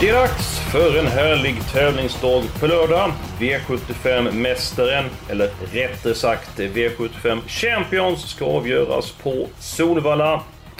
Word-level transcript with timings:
Det 0.00 0.08
är 0.08 0.12
dags 0.12 0.58
för 0.72 0.98
en 0.98 1.06
härlig 1.06 1.60
tävlingsdag 1.72 2.42
på 2.60 2.66
lördag. 2.66 3.12
V75-mästaren, 3.40 5.04
eller 5.30 5.50
rättare 5.72 6.14
sagt 6.14 6.58
V75 6.58 7.40
Champions, 7.48 8.30
ska 8.30 8.44
avgöras 8.44 9.12
på 9.12 9.46
Solvalla. 9.58 10.34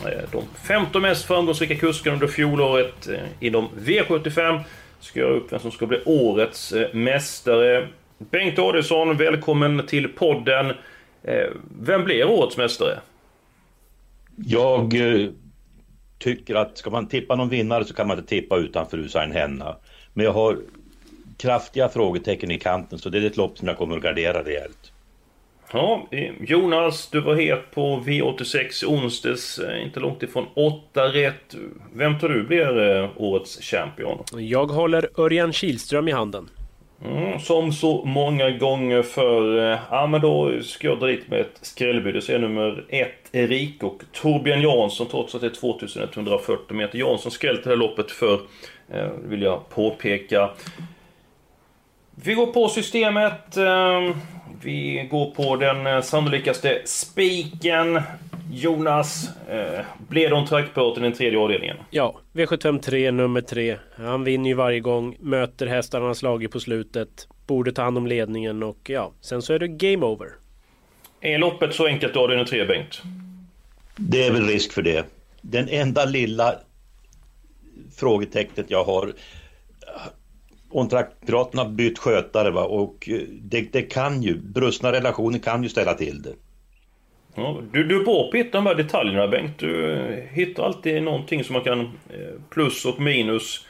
Eh, 0.05 0.31
de 0.33 0.43
15 0.69 1.03
mest 1.03 1.25
framgångsrika 1.25 1.77
kuskarna 1.77 2.15
under 2.15 2.27
fjolåret 2.27 3.09
eh, 3.09 3.21
inom 3.41 3.69
V75 3.79 4.61
ska 5.01 5.21
göra 5.21 5.35
upp 5.35 5.53
vem 5.53 5.61
som 5.61 5.71
ska 5.71 5.87
bli 5.87 6.03
årets 6.05 6.73
eh, 6.73 6.95
mästare. 6.95 7.89
Bengt 8.19 8.59
Adielsson, 8.59 9.17
välkommen 9.17 9.87
till 9.87 10.09
podden. 10.09 10.73
Vem 11.81 12.05
blir 12.05 12.29
årets 12.29 12.57
mästare? 12.57 12.99
Jag 14.37 14.95
tycker 16.19 16.55
att 16.55 16.79
ska 16.79 16.91
man 16.91 17.09
tippa 17.09 17.37
någon 17.37 17.49
vinnare 17.49 17.85
så 17.85 17.95
kan 17.95 18.09
man 18.09 18.19
inte 18.19 18.29
tippa 18.29 18.57
utanför 18.57 18.99
Usain 18.99 19.33
Henna. 19.33 19.77
Men 20.15 20.25
jag 20.25 20.33
har 20.33 20.59
kraftiga 21.37 21.89
frågetecken 21.89 22.51
i 22.51 22.59
kanten 22.59 22.99
så 22.99 23.09
det 23.09 23.19
är 23.19 23.27
ett 23.27 23.37
lopp 23.37 23.59
som 23.59 23.69
jag 23.69 23.77
kommer 23.77 23.97
att 23.97 24.03
gardera 24.03 24.45
rejält. 24.45 24.93
Ja, 25.73 26.09
Jonas, 26.41 27.09
du 27.11 27.21
var 27.21 27.35
het 27.35 27.71
på 27.71 28.01
V86 28.07 28.87
onsdags, 28.87 29.59
eh, 29.59 29.83
inte 29.83 30.01
långt 30.01 30.23
ifrån 30.23 30.47
8 30.55 31.09
rätt. 31.09 31.55
Vem 31.95 32.19
tror 32.19 32.31
du 32.31 32.45
blir 32.45 32.97
eh, 32.97 33.11
årets 33.17 33.61
champion? 33.61 34.25
Jag 34.37 34.67
håller 34.67 35.21
Örjan 35.21 35.53
Kihlström 35.53 36.09
i 36.09 36.13
handen. 36.13 36.49
Mm, 37.05 37.41
som 37.41 37.73
så 37.73 38.05
många 38.05 38.51
gånger 38.51 39.03
för 39.03 39.73
eh, 39.73 39.79
Ja 39.91 40.07
men 40.07 40.21
då 40.21 40.63
ska 40.63 40.89
jag 40.89 40.99
dra 40.99 41.07
dit 41.07 41.29
med 41.29 41.41
ett 41.41 41.59
skrällbud. 41.63 42.15
Det 42.15 42.29
är 42.29 42.39
nummer 42.39 42.85
ett 42.89 43.29
Erik 43.33 43.83
och 43.83 44.03
Torbjörn 44.13 44.63
Jansson 44.63 45.07
trots 45.11 45.35
att 45.35 45.41
det 45.41 45.47
är 45.47 45.51
2140 45.51 46.77
meter. 46.77 46.99
Jansson 46.99 47.33
skräll 47.33 47.57
till 47.57 47.65
det 47.65 47.71
här 47.71 47.77
loppet 47.77 48.11
för 48.11 48.41
eh, 48.89 49.09
vill 49.29 49.43
jag 49.43 49.69
påpeka. 49.69 50.51
Vi 52.25 52.35
går 52.35 52.47
på 52.47 52.69
systemet. 52.69 53.57
Eh, 53.57 54.17
vi 54.63 55.09
går 55.11 55.31
på 55.31 55.57
den 55.57 55.87
eh, 55.87 56.01
sannolikaste 56.01 56.83
spiken. 56.85 58.01
Jonas, 58.53 59.29
eh, 59.49 59.85
Bledon 60.09 60.47
trackbåten 60.47 61.05
i 61.05 61.09
den 61.09 61.17
tredje 61.19 61.39
avdelningen. 61.39 61.77
Ja, 61.91 62.21
V753 62.33 63.11
nummer 63.11 63.41
3. 63.41 63.77
Han 63.97 64.25
vinner 64.25 64.51
ju 64.51 64.55
varje 64.55 64.81
gång, 64.81 65.17
möter 65.21 65.67
hästarna 65.67 66.07
han 66.07 66.15
slagit 66.15 66.51
på 66.51 66.61
slutet, 66.61 67.29
borde 67.47 67.73
ta 67.73 67.83
hand 67.83 67.99
om 67.99 68.07
ledningen 68.07 68.63
och 68.63 68.91
ja, 68.91 69.13
sen 69.21 69.43
så 69.43 69.53
är 69.53 69.59
det 69.59 69.69
game 69.69 70.07
over. 70.07 70.29
Är 71.21 71.39
loppet 71.39 71.75
så 71.75 71.87
enkelt 71.87 72.15
då, 72.15 72.21
avdelning 72.21 72.47
3 72.47 72.65
Bengt? 72.65 73.03
Det 73.97 74.27
är 74.27 74.33
väl 74.33 74.47
risk 74.47 74.73
för 74.73 74.83
det. 74.83 75.07
Den 75.41 75.69
enda 75.69 76.05
lilla 76.05 76.55
frågetecknet 77.97 78.67
jag 78.69 78.85
har 78.85 79.13
Ontrack-piraterna 80.71 81.63
har 81.63 81.71
bytt 81.71 81.99
skötare 81.99 82.51
va? 82.51 82.65
och 82.65 83.09
det, 83.31 83.73
det, 83.73 83.83
kan 83.83 84.23
ju, 84.23 84.37
brustna 84.37 84.93
relationer 84.93 85.39
kan 85.39 85.63
ju 85.63 85.69
ställa 85.69 85.95
till 85.95 86.23
det. 86.23 86.33
Ja, 87.35 87.61
du, 87.73 87.85
du 87.85 88.01
är 88.01 88.05
bra 88.05 88.23
på 88.23 88.29
att 88.29 88.35
hitta 88.47 88.59
de 88.59 88.67
här 88.67 88.75
detaljerna 88.75 89.29
Bengt. 89.29 89.59
Du 89.59 90.29
hittar 90.33 90.65
alltid 90.65 91.03
någonting 91.03 91.45
som 91.45 91.53
man 91.53 91.65
kan 91.65 91.81
eh, 91.81 92.41
plus 92.51 92.85
och 92.85 93.01
minus. 93.01 93.67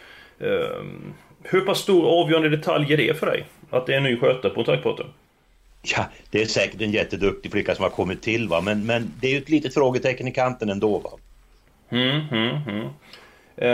Hur 1.43 1.61
pass 1.61 1.79
stor 1.79 2.23
avgörande 2.23 2.49
detalj 2.49 2.93
är 2.93 2.97
det 2.97 3.19
för 3.19 3.27
dig? 3.27 3.45
Att 3.71 3.87
det 3.87 3.93
är 3.93 3.97
en 3.97 4.03
ny 4.03 4.17
skötare 4.17 4.53
på 4.53 4.65
trackporten? 4.65 5.07
Ja, 5.83 6.05
det 6.31 6.43
är 6.43 6.47
säkert 6.47 6.81
en 6.81 6.91
jätteduktig 6.91 7.53
flicka 7.53 7.75
som 7.75 7.83
har 7.83 7.91
kommit 7.91 8.23
till 8.23 8.49
va, 8.49 8.61
men, 8.61 8.87
men 8.87 9.13
det 9.21 9.27
är 9.27 9.31
ju 9.31 9.39
ett 9.39 9.49
litet 9.49 9.75
frågetecken 9.75 10.29
i 10.29 10.33
kanten 10.33 10.71
ändå 10.71 10.99
va. 10.99 11.11
Mm, 11.89 12.21
mm, 12.31 12.57
mm. 12.69 12.89
Eh, 13.57 13.69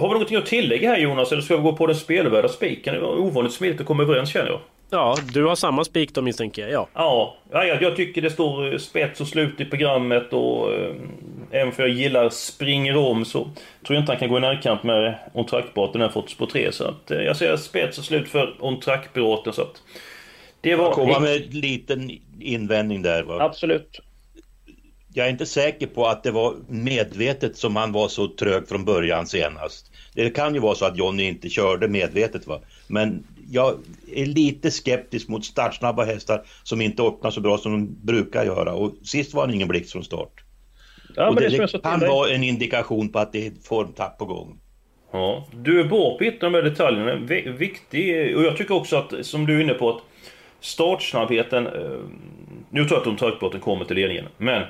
har 0.00 0.08
vi 0.08 0.12
någonting 0.12 0.36
att 0.36 0.46
tillägga 0.46 0.90
här 0.90 0.98
Jonas, 0.98 1.32
eller 1.32 1.42
ska 1.42 1.56
vi 1.56 1.62
gå 1.62 1.72
på 1.72 1.86
den 1.86 1.96
spelvärda 1.96 2.48
spiken? 2.48 2.94
Det 2.94 3.00
var 3.00 3.18
ovanligt 3.18 3.52
smidigt 3.52 3.80
att 3.80 3.86
komma 3.86 4.02
överens 4.02 4.32
känner 4.32 4.50
jag. 4.50 4.60
Ja, 4.90 5.16
du 5.32 5.44
har 5.44 5.54
samma 5.54 5.84
spik 5.84 6.14
då 6.14 6.22
misstänker 6.22 6.62
jag. 6.62 6.70
Ja, 6.70 6.88
ja, 6.94 7.36
ja 7.52 7.64
jag, 7.64 7.82
jag 7.82 7.96
tycker 7.96 8.22
det 8.22 8.30
står 8.30 8.78
spets 8.78 9.20
och 9.20 9.26
slut 9.26 9.60
i 9.60 9.64
programmet 9.64 10.32
och 10.32 10.74
eh, 10.74 10.94
även 11.50 11.72
för 11.72 11.82
jag 11.82 11.90
gillar 11.90 12.28
springer 12.28 12.96
om 12.96 13.24
så 13.24 13.38
tror 13.42 13.54
jag 13.96 13.98
inte 13.98 14.12
han 14.12 14.18
kan 14.18 14.28
gå 14.28 14.38
i 14.38 14.40
närkamp 14.40 14.82
med 14.82 15.14
On 15.32 15.46
Track-båten 15.46 16.00
här 16.00 16.08
fått 16.08 16.38
på 16.38 16.46
3. 16.46 16.72
Så 16.72 16.84
att, 16.84 17.10
eh, 17.10 17.18
jag 17.18 17.36
säger 17.36 17.56
spets 17.56 17.98
och 17.98 18.04
slut 18.04 18.28
för 18.28 18.54
On 18.60 18.80
Track-båten 18.80 19.52
så 19.52 19.62
att... 19.62 19.82
Det 20.60 20.74
var... 20.74 20.84
Jag 20.84 20.94
kommer 20.94 21.20
med 21.20 21.36
en 21.36 21.60
liten 21.60 22.10
invändning 22.40 23.02
där. 23.02 23.22
Va? 23.22 23.36
Absolut. 23.40 24.00
Jag 25.18 25.26
är 25.26 25.30
inte 25.30 25.46
säker 25.46 25.86
på 25.86 26.06
att 26.06 26.22
det 26.22 26.30
var 26.30 26.54
medvetet 26.68 27.56
som 27.56 27.76
han 27.76 27.92
var 27.92 28.08
så 28.08 28.28
trög 28.28 28.68
från 28.68 28.84
början 28.84 29.26
senast. 29.26 29.90
Det 30.14 30.30
kan 30.30 30.54
ju 30.54 30.60
vara 30.60 30.74
så 30.74 30.84
att 30.84 30.96
Jonny 30.96 31.22
inte 31.22 31.48
körde 31.48 31.88
medvetet 31.88 32.46
va. 32.46 32.60
Men 32.88 33.26
jag 33.50 33.74
är 34.14 34.26
lite 34.26 34.70
skeptisk 34.70 35.28
mot 35.28 35.44
startsnabba 35.44 36.04
hästar 36.04 36.42
som 36.62 36.80
inte 36.80 37.02
öppnar 37.02 37.30
så 37.30 37.40
bra 37.40 37.58
som 37.58 37.72
de 37.72 38.06
brukar 38.06 38.44
göra. 38.44 38.74
Och 38.74 38.94
sist 39.02 39.34
var 39.34 39.46
det 39.46 39.54
ingen 39.54 39.68
blixt 39.68 39.92
från 39.92 40.04
start. 40.04 40.44
Ja, 41.16 41.30
det, 41.30 41.48
det, 41.48 41.66
det 41.72 41.82
kan 41.82 42.00
vara 42.00 42.30
en 42.30 42.42
indikation 42.42 43.08
på 43.08 43.18
att 43.18 43.32
det 43.32 43.46
är 43.46 43.52
formtapp 43.62 44.18
på 44.18 44.24
gång. 44.24 44.60
Ja, 45.12 45.46
du 45.52 45.80
är 45.80 45.84
bra 45.84 46.18
på 46.18 46.30
de 46.40 46.54
här 46.54 46.62
detaljerna. 46.62 47.14
Viktig, 47.58 48.36
och 48.36 48.44
jag 48.44 48.56
tycker 48.56 48.74
också 48.74 48.96
att, 48.96 49.26
som 49.26 49.46
du 49.46 49.56
är 49.56 49.60
inne 49.60 49.74
på, 49.74 49.90
att 49.90 50.02
startsnabbheten... 50.60 51.66
Eh, 51.66 51.72
nu 52.70 52.84
tror 52.84 52.92
jag 52.92 52.98
att 52.98 53.04
de 53.04 53.16
trackbåten 53.16 53.60
kommer 53.60 53.84
till 53.84 53.96
ledningen, 53.96 54.24
men 54.36 54.62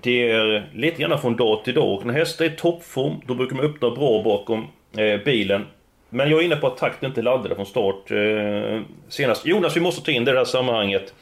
det 0.00 0.30
är 0.30 0.70
lite 0.74 1.02
grann 1.02 1.18
från 1.18 1.36
dag 1.36 1.64
till 1.64 1.74
dag. 1.74 1.98
Och 1.98 2.06
när 2.06 2.14
hästar 2.14 2.44
är 2.44 2.50
i 2.50 2.56
toppform, 2.56 3.20
då 3.26 3.34
brukar 3.34 3.56
man 3.56 3.64
öppna 3.64 3.90
bra 3.90 4.22
bakom 4.22 4.66
eh, 4.96 5.20
bilen. 5.24 5.66
Men 6.10 6.30
jag 6.30 6.40
är 6.40 6.44
inne 6.44 6.56
på 6.56 6.66
att 6.66 6.76
takten 6.76 7.08
inte 7.08 7.22
laddade 7.22 7.54
från 7.54 7.66
start 7.66 8.10
eh, 8.10 8.80
senast. 9.08 9.46
Jonas, 9.46 9.76
vi 9.76 9.80
måste 9.80 10.04
ta 10.04 10.10
in 10.10 10.24
det 10.24 10.30
i 10.30 10.34
det 10.34 10.40
här 10.40 10.44
sammanhanget. 10.44 11.14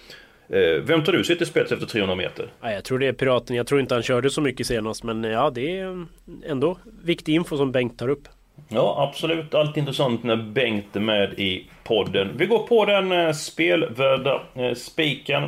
Eh, 0.49 0.83
vem 0.83 1.05
tar 1.05 1.13
du 1.13 1.25
sitter 1.25 1.43
i 1.43 1.49
spets 1.49 1.73
efter 1.73 1.87
300 1.87 2.15
meter? 2.15 2.49
Ja, 2.61 2.73
jag 2.73 2.85
tror 2.85 2.99
det 2.99 3.07
är 3.07 3.13
Piraten. 3.13 3.57
Jag 3.57 3.67
tror 3.67 3.81
inte 3.81 3.95
han 3.95 4.03
körde 4.03 4.31
så 4.31 4.41
mycket 4.41 4.67
senast. 4.67 5.05
Men 5.05 5.25
ja, 5.25 5.51
det 5.51 5.79
är 5.79 6.07
ändå 6.47 6.79
viktig 7.03 7.35
info 7.35 7.57
som 7.57 7.73
Bengt 7.73 7.99
tar 7.99 8.09
upp. 8.09 8.29
Ja, 8.69 9.09
absolut. 9.09 9.55
Allt 9.55 9.77
intressant 9.77 10.23
när 10.23 10.37
Bengt 10.37 10.97
är 10.97 11.01
med 11.01 11.33
i 11.39 11.67
podden. 11.85 12.31
Vi 12.37 12.47
går 12.47 12.59
på 12.59 12.85
den 12.85 13.13
eh, 13.13 13.33
spelvärda 13.33 14.43
eh, 14.55 14.75
spiken. 14.75 15.43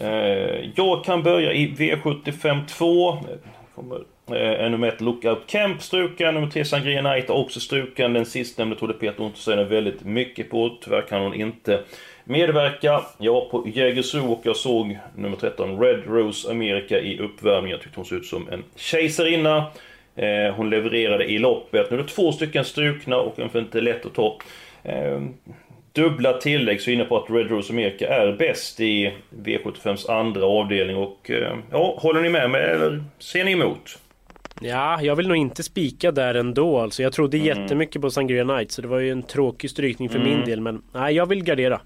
Eh, 0.00 0.70
jag 0.76 1.04
kan 1.04 1.22
börja 1.22 1.52
i 1.52 1.74
V75 1.74 2.66
2. 2.66 3.18
Kommer 3.74 3.98
Eh, 4.34 4.70
nummer 4.70 4.88
1 4.88 5.00
Lookout 5.00 5.46
Camp 5.46 5.82
struken, 5.82 6.34
nummer 6.34 6.50
3 6.50 6.64
Sangria 6.64 7.00
Knight 7.00 7.30
också 7.30 7.60
struken. 7.60 8.12
Den 8.12 8.26
sistnämnde 8.26 8.76
trodde 8.76 8.94
Peter 8.94 9.22
Ottosson 9.22 9.68
väldigt 9.68 10.04
mycket 10.04 10.50
på. 10.50 10.78
Tyvärr 10.80 11.02
kan 11.02 11.22
hon 11.22 11.34
inte 11.34 11.80
medverka. 12.24 13.02
Jag 13.18 13.32
var 13.32 13.44
på 13.44 13.68
Jägersro 13.68 14.32
och 14.32 14.40
jag 14.42 14.56
såg 14.56 14.98
nummer 15.16 15.36
13 15.36 15.80
Red 15.80 16.02
Rose 16.06 16.50
America 16.50 17.00
i 17.00 17.18
uppvärmning. 17.18 17.70
Jag 17.70 17.80
tyckte 17.80 17.98
hon 17.98 18.04
såg 18.04 18.18
ut 18.18 18.26
som 18.26 18.48
en 18.48 18.64
kejsarinna. 18.76 19.66
Eh, 20.16 20.54
hon 20.56 20.70
levererade 20.70 21.24
i 21.24 21.38
loppet. 21.38 21.90
Nu 21.90 21.98
är 21.98 22.02
det 22.02 22.08
två 22.08 22.32
stycken 22.32 22.64
strukna 22.64 23.16
och 23.16 23.38
en 23.38 23.50
för 23.50 23.58
inte 23.58 23.80
lätt 23.80 24.06
att 24.06 24.14
ta. 24.14 24.38
Eh, 24.82 25.20
dubbla 25.98 26.32
tillägg 26.32 26.80
så 26.80 26.90
är 26.90 26.94
inne 26.94 27.04
på 27.04 27.16
att 27.16 27.30
Red 27.30 27.50
Rose 27.50 27.72
America 27.72 28.06
är 28.08 28.32
bäst 28.32 28.80
i 28.80 29.12
V75s 29.30 30.10
andra 30.10 30.46
avdelning 30.46 30.96
och 30.96 31.30
ja, 31.70 31.98
håller 31.98 32.20
ni 32.20 32.28
med 32.28 32.50
mig 32.50 32.62
eller 32.62 33.04
ser 33.18 33.44
ni 33.44 33.52
emot? 33.52 33.98
Ja, 34.60 35.02
jag 35.02 35.16
vill 35.16 35.28
nog 35.28 35.36
inte 35.36 35.62
spika 35.62 36.12
där 36.12 36.34
ändå 36.34 36.78
alltså. 36.78 37.02
Jag 37.02 37.12
trodde 37.12 37.36
mm. 37.36 37.46
jättemycket 37.46 38.02
på 38.02 38.10
Sangria 38.10 38.44
Knight 38.44 38.72
så 38.72 38.82
det 38.82 38.88
var 38.88 38.98
ju 38.98 39.10
en 39.10 39.22
tråkig 39.22 39.70
strykning 39.70 40.08
för 40.08 40.18
mm. 40.18 40.30
min 40.30 40.44
del. 40.44 40.60
Men 40.60 40.82
nej, 40.92 41.14
jag 41.14 41.26
vill 41.26 41.44
gardera. 41.44 41.80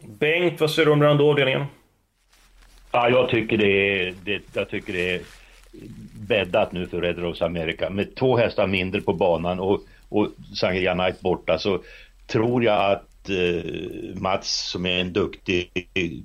Bengt, 0.00 0.60
vad 0.60 0.70
säger 0.70 0.86
du 0.86 0.92
om 0.92 1.00
den 1.00 1.10
andra 1.10 1.24
avdelningen? 1.24 1.64
Ja, 2.92 3.08
jag 3.08 3.28
tycker 3.28 3.56
det 3.56 3.66
är, 3.66 4.14
det, 4.24 4.42
jag 4.52 4.68
tycker 4.68 4.92
det 4.92 5.14
är 5.14 5.20
bäddat 6.28 6.72
nu 6.72 6.86
för 6.86 7.00
Red 7.00 7.18
Rose 7.18 7.44
America. 7.44 7.90
Med 7.90 8.16
två 8.16 8.36
hästar 8.36 8.66
mindre 8.66 9.00
på 9.00 9.12
banan 9.12 9.60
och, 9.60 9.80
och 10.08 10.28
Sangria 10.54 10.94
Knight 10.94 11.20
borta 11.20 11.58
så 11.58 11.82
tror 12.26 12.64
jag 12.64 12.92
att 12.92 12.98
eh, 13.00 13.07
Mats 14.14 14.70
som 14.70 14.86
är 14.86 15.00
en 15.00 15.12
duktig 15.12 15.70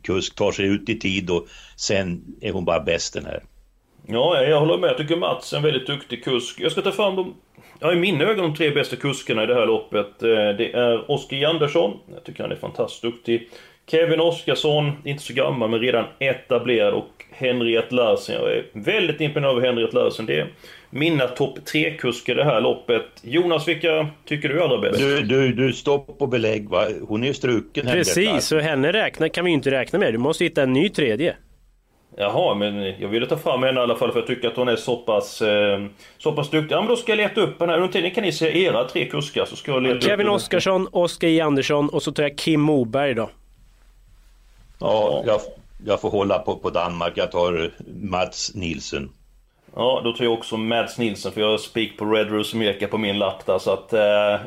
kusk 0.04 0.36
tar 0.36 0.52
sig 0.52 0.66
ut 0.66 0.90
i 0.90 1.00
tid 1.00 1.30
och 1.30 1.48
sen 1.78 2.22
är 2.42 2.52
hon 2.52 2.66
bara 2.66 2.80
bäst 2.80 3.14
den 3.14 3.26
här. 3.26 3.44
Ja, 4.08 4.42
jag 4.42 4.60
håller 4.60 4.78
med. 4.78 4.90
Jag 4.90 4.98
tycker 4.98 5.16
Mats 5.16 5.54
är 5.54 5.58
en 5.58 5.64
väldigt 5.64 5.88
duktig 5.88 6.24
kusk. 6.24 6.60
Jag 6.60 6.72
ska 6.72 6.82
ta 6.82 6.92
fram 6.92 7.16
de, 7.16 7.34
ja, 7.80 7.94
i 7.94 7.96
mina 7.96 8.24
ögon 8.24 8.44
de 8.44 8.56
tre 8.56 8.70
bästa 8.70 8.96
kuskarna 8.96 9.44
i 9.44 9.46
det 9.46 9.54
här 9.54 9.66
loppet. 9.66 10.24
Eh, 10.24 10.30
det 10.30 10.74
är 10.74 11.12
Oskar 11.12 11.46
Andersson. 11.46 12.00
Jag 12.14 12.24
tycker 12.24 12.44
han 12.44 12.52
är 12.52 12.56
fantastiskt 12.56 13.02
duktig. 13.02 13.50
Kevin 13.92 14.20
Oskarsson, 14.20 14.92
inte 15.04 15.24
så 15.24 15.34
gammal 15.34 15.70
men 15.70 15.80
redan 15.80 16.06
etablerad 16.20 16.94
och 16.94 17.10
Henriette 17.32 17.96
Larsen. 17.96 18.36
Jag 18.36 18.52
är 18.52 18.66
väldigt 18.74 19.22
imponerad 19.22 19.56
av 19.56 19.62
Henriette 19.64 19.96
Larsen. 19.96 20.26
Det 20.26 20.40
är 20.40 20.48
mina 20.90 21.28
topp 21.28 21.66
tre 21.66 21.92
kuskar 21.92 22.34
i 22.34 22.36
det 22.36 22.44
här 22.44 22.62
loppet. 22.62 23.06
Jonas, 23.22 23.68
vilka 23.68 24.08
tycker 24.26 24.50
du 24.50 24.60
är 24.60 24.64
allra 24.64 24.78
bäst? 24.82 25.00
Du, 25.00 25.22
du, 25.22 25.54
du 25.54 25.74
stopp 25.74 26.22
och 26.22 26.30
belägg 26.30 26.70
va? 26.70 26.88
Hon 27.08 27.24
är 27.24 27.28
ju 27.28 27.34
struken. 27.34 27.86
Precis, 27.86 28.52
och 28.52 28.62
henne 28.62 28.92
räkna, 28.92 29.30
kan 29.30 29.46
vi 29.46 29.52
ju 29.52 29.56
inte 29.56 29.72
räkna 29.72 30.00
med. 30.00 30.14
Du 30.14 30.18
måste 30.18 30.44
hitta 30.44 30.64
en 30.64 30.74
ny 30.74 30.90
tredje. 30.90 31.36
Jaha, 32.18 32.56
men 32.56 32.94
jag 33.00 33.08
ville 33.10 33.26
ta 33.26 33.38
fram 33.38 33.64
henne 33.64 33.80
i 33.80 33.84
alla 33.84 33.96
fall 33.96 34.12
för 34.12 34.20
jag 34.20 34.28
tycker 34.28 34.48
att 34.48 34.58
hon 34.58 34.68
är 34.68 34.76
så 34.76 34.96
pass, 34.96 35.42
eh, 35.42 35.82
så 36.18 36.32
pass 36.32 36.50
duktig. 36.50 36.76
Ja, 36.76 36.80
men 36.82 36.90
då 36.90 36.96
ska 36.96 37.12
jag 37.12 37.18
leta 37.18 37.42
upp 37.42 37.60
henne. 37.60 37.76
Under 37.76 37.88
tiden 37.88 38.12
kan 38.12 38.24
ni 38.24 38.32
se 38.32 38.64
era 38.64 38.84
tre 38.84 39.06
kuskar 39.06 39.46
så 39.46 39.56
ska 39.56 39.72
jag 39.72 39.84
leta 39.84 40.00
Kevin 40.00 40.28
upp 40.28 40.34
Oskarsson, 40.34 40.88
Oskar 40.92 41.28
J 41.28 41.42
Andersson 41.42 41.90
och 41.90 42.04
så 42.04 42.12
tar 42.12 42.24
jag 42.24 42.38
Kim 42.38 42.62
Moberg 42.62 43.14
då. 43.14 43.30
Ja, 44.84 45.24
jag, 45.26 45.42
jag 45.86 46.02
får 46.02 46.10
hålla 46.10 46.40
på, 46.40 46.56
på 46.56 46.70
Danmark. 46.70 47.14
Jag 47.16 47.32
tar 47.32 47.72
Mats 48.02 48.52
Nilsen. 48.56 49.10
Ja, 49.76 50.02
då 50.04 50.14
tar 50.14 50.24
jag 50.24 50.34
också 50.34 50.58
Mads 50.58 50.98
Nilsen 50.98 51.32
för 51.32 51.42
jag 51.42 51.48
har 51.48 51.58
spik 51.58 51.98
på 51.98 52.06
Red 52.06 52.32
Rose 52.32 52.58
America 52.58 52.88
på 52.88 52.98
min 52.98 53.20
lapp 53.20 53.46
där. 53.46 53.60
Så 53.60 53.74
att 53.74 53.94
eh, 53.94 54.00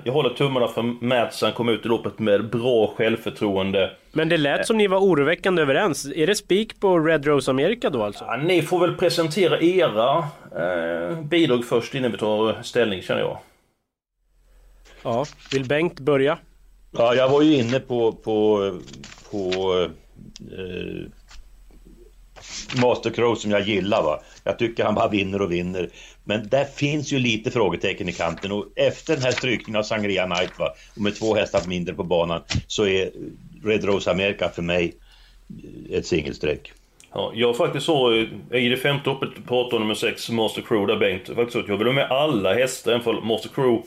jag 0.04 0.12
håller 0.12 0.30
tummarna 0.30 0.68
för 0.68 0.82
Mads. 0.82 1.42
Han 1.42 1.52
kom 1.52 1.68
ut 1.68 1.84
i 1.84 1.88
loppet 1.88 2.18
med 2.18 2.50
bra 2.50 2.94
självförtroende. 2.96 3.90
Men 4.12 4.28
det 4.28 4.36
lät 4.36 4.66
som 4.66 4.76
ni 4.76 4.86
var 4.86 4.98
oroväckande 4.98 5.62
överens. 5.62 6.06
Är 6.16 6.26
det 6.26 6.34
spik 6.34 6.80
på 6.80 6.98
Red 6.98 7.26
Rose 7.26 7.50
America 7.50 7.90
då 7.90 8.02
alltså? 8.02 8.24
Ja, 8.24 8.36
ni 8.36 8.62
får 8.62 8.80
väl 8.80 8.94
presentera 8.94 9.60
era 9.60 10.18
eh, 10.18 11.18
bidrag 11.20 11.64
först 11.64 11.94
innan 11.94 12.12
vi 12.12 12.18
tar 12.18 12.62
ställning 12.62 13.02
känner 13.02 13.20
jag. 13.20 13.38
Ja, 15.02 15.26
vill 15.52 15.64
Bengt 15.64 16.00
börja? 16.00 16.38
Ja, 16.98 17.14
jag 17.14 17.28
var 17.28 17.42
ju 17.42 17.54
inne 17.54 17.80
på, 17.80 18.12
på, 18.12 18.70
på 19.30 19.86
eh, 20.52 21.10
Master 22.80 23.10
Crow 23.10 23.34
som 23.34 23.50
jag 23.50 23.62
gillar. 23.62 24.02
Va? 24.02 24.20
Jag 24.44 24.58
tycker 24.58 24.84
han 24.84 24.94
bara 24.94 25.08
vinner 25.08 25.42
och 25.42 25.52
vinner. 25.52 25.88
Men 26.24 26.48
där 26.48 26.64
finns 26.64 27.12
ju 27.12 27.18
lite 27.18 27.50
frågetecken 27.50 28.08
i 28.08 28.12
kanten 28.12 28.52
och 28.52 28.66
efter 28.76 29.14
den 29.14 29.22
här 29.22 29.30
strykningen 29.30 29.78
av 29.78 29.82
Sangria 29.82 30.26
Night 30.26 30.58
va, 30.58 30.74
och 30.96 31.02
med 31.02 31.16
två 31.16 31.34
hästar 31.34 31.68
mindre 31.68 31.94
på 31.94 32.02
banan 32.02 32.42
så 32.66 32.86
är 32.86 33.10
Red 33.64 33.84
Rose 33.84 34.10
America 34.10 34.48
för 34.48 34.62
mig 34.62 34.94
ett 35.90 36.06
singelstreck. 36.06 36.72
Ja, 37.12 37.32
jag 37.34 37.56
faktiskt 37.56 37.86
så, 37.86 38.12
eh, 38.12 38.64
i 38.64 38.68
det 38.68 38.76
femte 38.76 39.10
uppe 39.10 39.26
på 39.46 39.60
18 39.60 39.80
nummer 39.80 39.94
6, 39.94 40.30
Master 40.30 40.62
Crew, 40.62 40.92
där 40.92 41.00
Bengt 41.00 41.26
faktiskt 41.26 41.52
så 41.52 41.58
att 41.58 41.68
jag 41.68 41.76
vill 41.76 41.86
ha 41.86 41.94
med 41.94 42.10
alla 42.10 42.54
hästar 42.54 42.90
även 42.90 43.04
för 43.04 43.12
Master 43.12 43.48
Crew. 43.48 43.82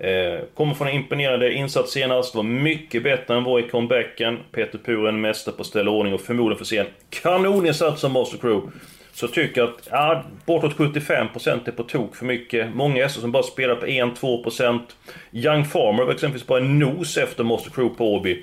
Eh, 0.00 0.40
kommer 0.54 0.74
från 0.74 0.88
en 0.88 0.94
imponerande 0.94 1.52
insats 1.52 1.92
senast, 1.92 2.34
var 2.34 2.42
mycket 2.42 3.02
bättre 3.02 3.36
än 3.36 3.44
var 3.44 3.58
i 3.58 3.62
comebacken. 3.62 4.38
Peter 4.52 4.78
Puren 4.78 5.20
mästare 5.20 5.54
på 5.54 5.60
att 5.60 5.66
ställa 5.66 5.90
ordning 5.90 6.14
och 6.14 6.20
förmodligen 6.20 6.58
får 6.58 6.64
se 6.64 6.78
en 6.78 6.86
kanoninsats 7.10 8.00
som 8.00 8.12
Master 8.12 8.38
Crew. 8.38 8.70
Så 9.12 9.28
tycker 9.28 9.60
jag 9.60 9.70
att, 9.70 9.88
ja, 9.90 10.24
bortåt 10.46 10.76
75% 10.76 11.68
är 11.68 11.72
på 11.72 11.82
tok 11.82 12.16
för 12.16 12.24
mycket. 12.24 12.74
Många 12.74 13.02
hästar 13.02 13.20
som 13.20 13.32
bara 13.32 13.42
spelar 13.42 13.74
på 13.74 13.86
1-2%. 13.86 14.80
Young 15.32 15.64
Farmer 15.64 16.04
var 16.04 16.12
exempelvis 16.12 16.46
bara 16.46 16.58
en 16.58 16.78
nos 16.78 17.16
efter 17.16 17.44
Master 17.44 17.70
Crew 17.70 17.96
på 17.98 18.14
Åby. 18.14 18.42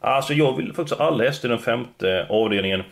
Alltså 0.00 0.34
jag 0.34 0.56
vill 0.56 0.72
faktiskt 0.72 0.98
ha 0.98 1.06
alla 1.06 1.24
hästar 1.24 1.48
i 1.48 1.50
den 1.50 1.58
femte 1.58 2.26
avdelningen. 2.28 2.82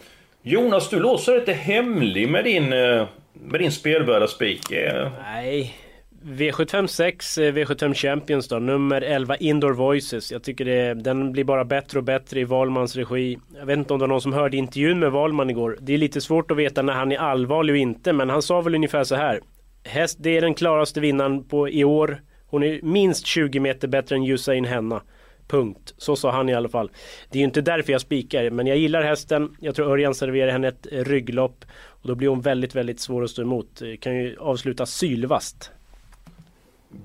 Jonas, 0.43 0.89
du 0.89 1.01
låser 1.01 1.35
lite 1.35 1.53
hemlig 1.53 2.29
med 2.29 2.45
din, 2.45 2.73
eh, 2.73 3.07
med 3.33 3.61
din 3.61 3.73
spelvärda 3.73 4.27
spik. 4.27 4.73
Eh. 4.73 5.11
Nej. 5.23 5.75
V75 6.22 6.87
6, 6.87 7.38
V75 7.38 7.94
Champions 7.94 8.49
då, 8.49 8.58
nummer 8.58 9.00
11 9.02 9.37
Indoor 9.37 9.72
Voices. 9.72 10.32
Jag 10.32 10.43
tycker 10.43 10.64
det, 10.64 10.94
den 10.94 11.32
blir 11.32 11.44
bara 11.44 11.64
bättre 11.64 11.99
och 11.99 12.05
bättre 12.05 12.40
i 12.40 12.44
Valmans 12.44 12.96
regi. 12.96 13.38
Jag 13.58 13.67
vet 13.67 13.78
inte 13.78 13.93
om 13.93 13.99
det 13.99 14.02
var 14.02 14.08
någon 14.08 14.20
som 14.20 14.32
hörde 14.32 14.56
intervjun 14.56 14.99
med 14.99 15.12
Valman 15.12 15.50
igår. 15.50 15.78
Det 15.81 15.94
är 15.94 15.99
lite 15.99 16.20
svårt 16.20 16.50
att 16.50 16.56
veta 16.56 16.82
när 16.82 16.93
han 16.93 17.12
är 17.12 17.19
allvarlig 17.19 17.72
och 17.72 17.78
inte, 17.78 18.12
men 18.12 18.31
han 18.31 18.43
sa 18.43 18.61
väl 18.61 18.75
ungefär 18.75 19.05
så 19.05 19.14
här. 19.14 19.40
Häst, 19.84 20.19
det 20.20 20.37
är 20.37 20.40
den 20.40 20.55
klaraste 20.55 21.00
vinnaren 21.00 21.44
på 21.44 21.69
i 21.69 21.84
år. 21.84 22.20
Hon 22.46 22.62
är 22.62 22.81
minst 22.82 23.26
20 23.26 23.61
meter 23.61 23.88
bättre 23.88 24.16
än 24.16 24.25
Usain 24.25 24.64
Henna. 24.64 25.02
Punkt. 25.49 25.94
Så 25.96 26.16
sa 26.16 26.31
han 26.31 26.49
i 26.49 26.55
alla 26.55 26.69
fall. 26.69 26.90
Det 27.31 27.38
är 27.38 27.40
ju 27.40 27.46
inte 27.46 27.61
därför 27.61 27.93
jag 27.93 28.00
spikar, 28.00 28.50
men 28.50 28.66
jag 28.66 28.76
gillar 28.76 29.02
hästen. 29.02 29.56
Jag 29.61 29.75
tror 29.75 29.90
Örjan 29.90 30.14
serverar 30.14 30.52
henne 30.52 30.69
ett 30.69 30.87
rygglopp. 30.90 31.64
Och 31.73 32.08
då 32.08 32.14
blir 32.14 32.28
hon 32.28 32.40
väldigt, 32.40 32.75
väldigt 32.75 33.00
svår 33.00 33.25
att 33.25 33.31
stå 33.31 33.43
emot. 33.43 33.82
Eh, 33.82 33.96
kan 34.00 34.16
ju 34.16 34.37
avsluta 34.38 34.87
sylvast. 34.87 35.73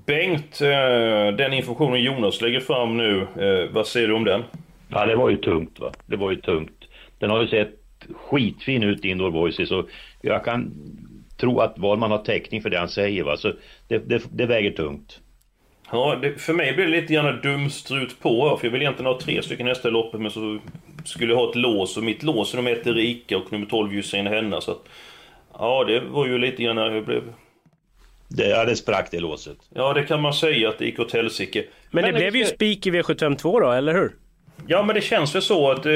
Bengt, 0.06 0.60
eh, 0.60 1.36
den 1.36 1.52
informationen 1.52 2.02
Jonas 2.02 2.40
lägger 2.40 2.60
fram 2.60 2.96
nu, 2.96 3.20
eh, 3.20 3.70
vad 3.72 3.86
säger 3.86 4.08
du 4.08 4.14
om 4.14 4.24
den? 4.24 4.44
Ja, 4.88 5.06
det 5.06 5.16
var 5.16 5.30
ju 5.30 5.36
tungt 5.36 5.80
va. 5.80 5.92
Det 6.06 6.16
var 6.16 6.30
ju 6.30 6.36
tungt. 6.36 6.84
Den 7.18 7.30
har 7.30 7.42
ju 7.42 7.48
sett 7.48 7.80
skitfin 8.14 8.82
ut 8.82 9.04
Indoor 9.04 9.30
Voices 9.30 9.70
och 9.70 9.88
jag 10.22 10.44
kan 10.44 10.72
tro 11.36 11.60
att 11.60 11.78
Wahlman 11.78 12.10
har 12.10 12.18
täckning 12.18 12.62
för 12.62 12.70
det 12.70 12.78
han 12.78 12.88
säger 12.88 13.22
va. 13.22 13.36
Så 13.36 13.52
det, 13.88 13.98
det, 13.98 14.22
det 14.30 14.46
väger 14.46 14.70
tungt. 14.70 15.20
Ja, 15.90 16.18
det, 16.22 16.40
för 16.40 16.52
mig 16.52 16.72
blir 16.72 16.84
det 16.84 16.90
lite 16.90 17.14
grann 17.14 17.40
dumstrut 17.42 18.20
på 18.20 18.56
för 18.60 18.66
jag 18.66 18.72
vill 18.72 18.82
egentligen 18.82 19.12
ha 19.12 19.20
tre 19.20 19.42
stycken 19.42 19.66
hästar 19.66 19.88
i 19.88 19.92
loppet 19.92 20.20
men 20.20 20.30
så 20.30 20.58
skulle 21.04 21.32
jag 21.32 21.40
ha 21.40 21.50
ett 21.50 21.56
lås 21.56 21.96
och 21.96 22.04
mitt 22.04 22.22
lås 22.22 22.52
är 22.52 22.56
nummer 22.56 22.72
ett 22.72 22.86
Erika 22.86 23.36
och 23.36 23.52
nummer 23.52 23.66
12 23.66 23.94
Jussin 23.94 24.26
Henna 24.26 24.60
så 24.60 24.70
att 24.70 24.88
Ja, 25.58 25.84
det 25.84 26.00
var 26.00 26.26
ju 26.26 26.38
lite 26.38 26.62
grann 26.62 26.76
jag 26.76 27.04
blev 27.04 27.22
det, 28.28 28.48
ja, 28.48 28.64
det 28.64 28.76
sprack 28.76 29.08
det 29.10 29.20
låset. 29.20 29.58
Ja, 29.74 29.92
det 29.92 30.02
kan 30.02 30.20
man 30.20 30.34
säga 30.34 30.68
att 30.68 30.78
det 30.78 30.84
gick 30.84 30.98
åt 30.98 31.12
helsike. 31.12 31.64
Men, 31.90 32.02
men 32.02 32.14
det 32.14 32.18
blev 32.18 32.36
ju 32.36 32.44
spik 32.44 32.86
i 32.86 32.90
V752 32.90 33.60
då, 33.60 33.72
eller 33.72 33.94
hur? 33.94 34.12
Ja, 34.68 34.82
men 34.82 34.94
det 34.94 35.00
känns 35.00 35.34
väl 35.34 35.42
så 35.42 35.70
att 35.70 35.86
eh, 35.86 35.92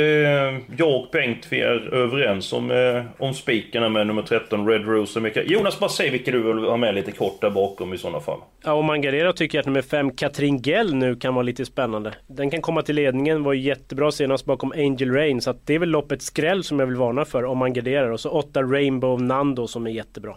jag 0.77 0.95
och 0.95 1.09
Bengt 1.13 1.47
vi 1.49 1.61
är 1.61 1.95
överens 1.95 2.53
om, 2.53 2.71
eh, 2.71 3.05
om 3.19 3.35
spikarna 3.35 3.89
med 3.89 4.07
nummer 4.07 4.23
13, 4.23 4.69
Red 4.69 4.87
Rose. 4.87 5.43
Jonas, 5.47 5.79
bara 5.79 5.91
säg 5.91 6.11
vilka 6.11 6.31
du 6.31 6.43
vill 6.43 6.65
ha 6.65 6.77
med 6.77 6.95
lite 6.95 7.13
kort 7.13 7.41
där 7.41 7.51
bakom 7.51 7.95
i 7.95 7.99
sådana 7.99 8.21
fall. 8.21 8.39
Ja, 8.65 8.73
och 8.73 8.85
Mangarera 8.85 9.33
tycker 9.33 9.59
jag 9.59 9.63
att 9.63 9.67
nummer 9.67 9.83
5, 9.83 10.11
Katrin 10.11 10.59
Gell 10.59 10.95
nu 10.95 11.17
kan 11.17 11.35
vara 11.35 11.43
lite 11.43 11.67
spännande. 11.67 12.15
Den 12.27 12.51
kan 12.51 12.63
komma 12.63 12.83
till 12.83 12.97
ledningen, 12.97 13.43
var 13.43 13.55
jättebra 13.55 14.13
senast 14.13 14.45
bakom 14.45 14.73
Angel 14.73 15.13
Rain. 15.13 15.41
Så 15.41 15.51
att 15.51 15.67
det 15.67 15.75
är 15.75 15.79
väl 15.79 15.89
loppet 15.89 16.23
skräll 16.23 16.65
som 16.65 16.81
jag 16.81 16.87
vill 16.87 16.97
varna 16.97 17.25
för 17.25 17.45
om 17.45 17.59
man 17.59 17.73
garderar. 17.73 18.11
Och 18.11 18.21
så 18.21 18.31
8 18.31 18.63
Rainbow 18.63 19.23
Nando 19.23 19.67
som 19.67 19.87
är 19.87 19.91
jättebra. 19.91 20.37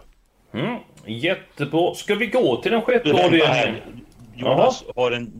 Mm, 0.54 0.78
jättebra. 1.06 1.94
Ska 1.94 2.14
vi 2.14 2.26
gå 2.26 2.62
till 2.62 2.72
den 2.72 2.82
sjätte 2.82 3.12
avdelningen? 3.12 3.76
Jonas 4.36 4.84
har 4.96 5.12
en 5.12 5.32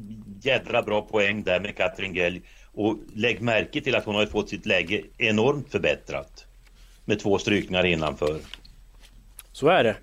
jädra 0.42 0.82
bra 0.82 1.02
poäng 1.02 1.42
där 1.42 1.60
med 1.60 1.76
Katrin 1.76 2.14
Gelg. 2.14 2.42
Och 2.72 2.96
lägg 3.14 3.40
märke 3.40 3.80
till 3.80 3.94
att 3.94 4.04
hon 4.04 4.14
har 4.14 4.26
fått 4.26 4.48
sitt 4.48 4.66
läge 4.66 5.02
enormt 5.18 5.70
förbättrat. 5.70 6.46
Med 7.04 7.20
två 7.20 7.38
strykningar 7.38 7.86
innanför. 7.86 8.36
Så 9.52 9.68
är 9.68 9.84
det. 9.84 9.96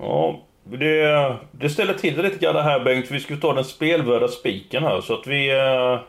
Ja, 0.00 0.46
det, 0.64 1.36
det 1.52 1.70
ställer 1.70 1.94
till 1.94 2.16
det 2.16 2.22
lite 2.22 2.38
grann 2.38 2.56
här 2.56 2.80
Bengt. 2.80 3.10
Vi 3.10 3.20
ska 3.20 3.36
ta 3.36 3.52
den 3.52 3.64
spelvärda 3.64 4.28
spiken 4.28 4.82
här 4.82 5.00
så 5.00 5.14
att 5.14 5.26
vi... 5.26 5.52
Uh, 5.52 6.00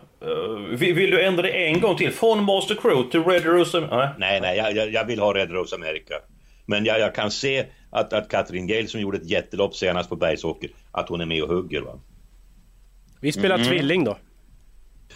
vill 0.77 1.11
du 1.11 1.25
ändra 1.25 1.41
det 1.41 1.67
en 1.67 1.81
gång 1.81 1.95
till? 1.95 2.11
Från 2.11 2.43
Master 2.43 2.75
Crew 2.75 3.11
till 3.11 3.23
Red 3.23 3.45
Rose? 3.45 3.79
Nej, 3.79 4.09
nej, 4.17 4.41
nej 4.41 4.57
jag, 4.75 4.91
jag 4.91 5.05
vill 5.05 5.19
ha 5.19 5.33
Red 5.33 5.51
Rose 5.51 5.75
America. 5.75 6.13
Men 6.65 6.85
jag, 6.85 6.99
jag 6.99 7.15
kan 7.15 7.31
se 7.31 7.65
att, 7.89 8.13
att 8.13 8.29
Katrin 8.29 8.67
Gale 8.67 8.87
som 8.87 9.01
gjorde 9.01 9.17
ett 9.17 9.29
jättelopp 9.29 9.75
senast 9.75 10.09
på 10.09 10.15
Bergsåker, 10.15 10.69
att 10.91 11.09
hon 11.09 11.21
är 11.21 11.25
med 11.25 11.43
och 11.43 11.49
hugger. 11.49 11.81
Va? 11.81 11.99
Vi 13.21 13.31
spelar 13.31 13.55
mm. 13.55 13.67
tvilling 13.67 14.03
då. 14.03 14.17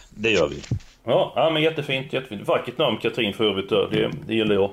Det 0.09 0.31
gör 0.31 0.47
vi. 0.47 0.61
Ja, 1.05 1.33
ja 1.35 1.49
men 1.49 1.61
jättefint, 1.61 2.13
jättefint. 2.13 2.47
Vackert 2.47 2.77
namn 2.77 2.97
Katrin 2.97 3.33
för 3.33 3.43
övrigt. 3.43 3.69
Det, 3.69 4.11
det 4.27 4.35
gillar 4.35 4.55
jag. 4.55 4.71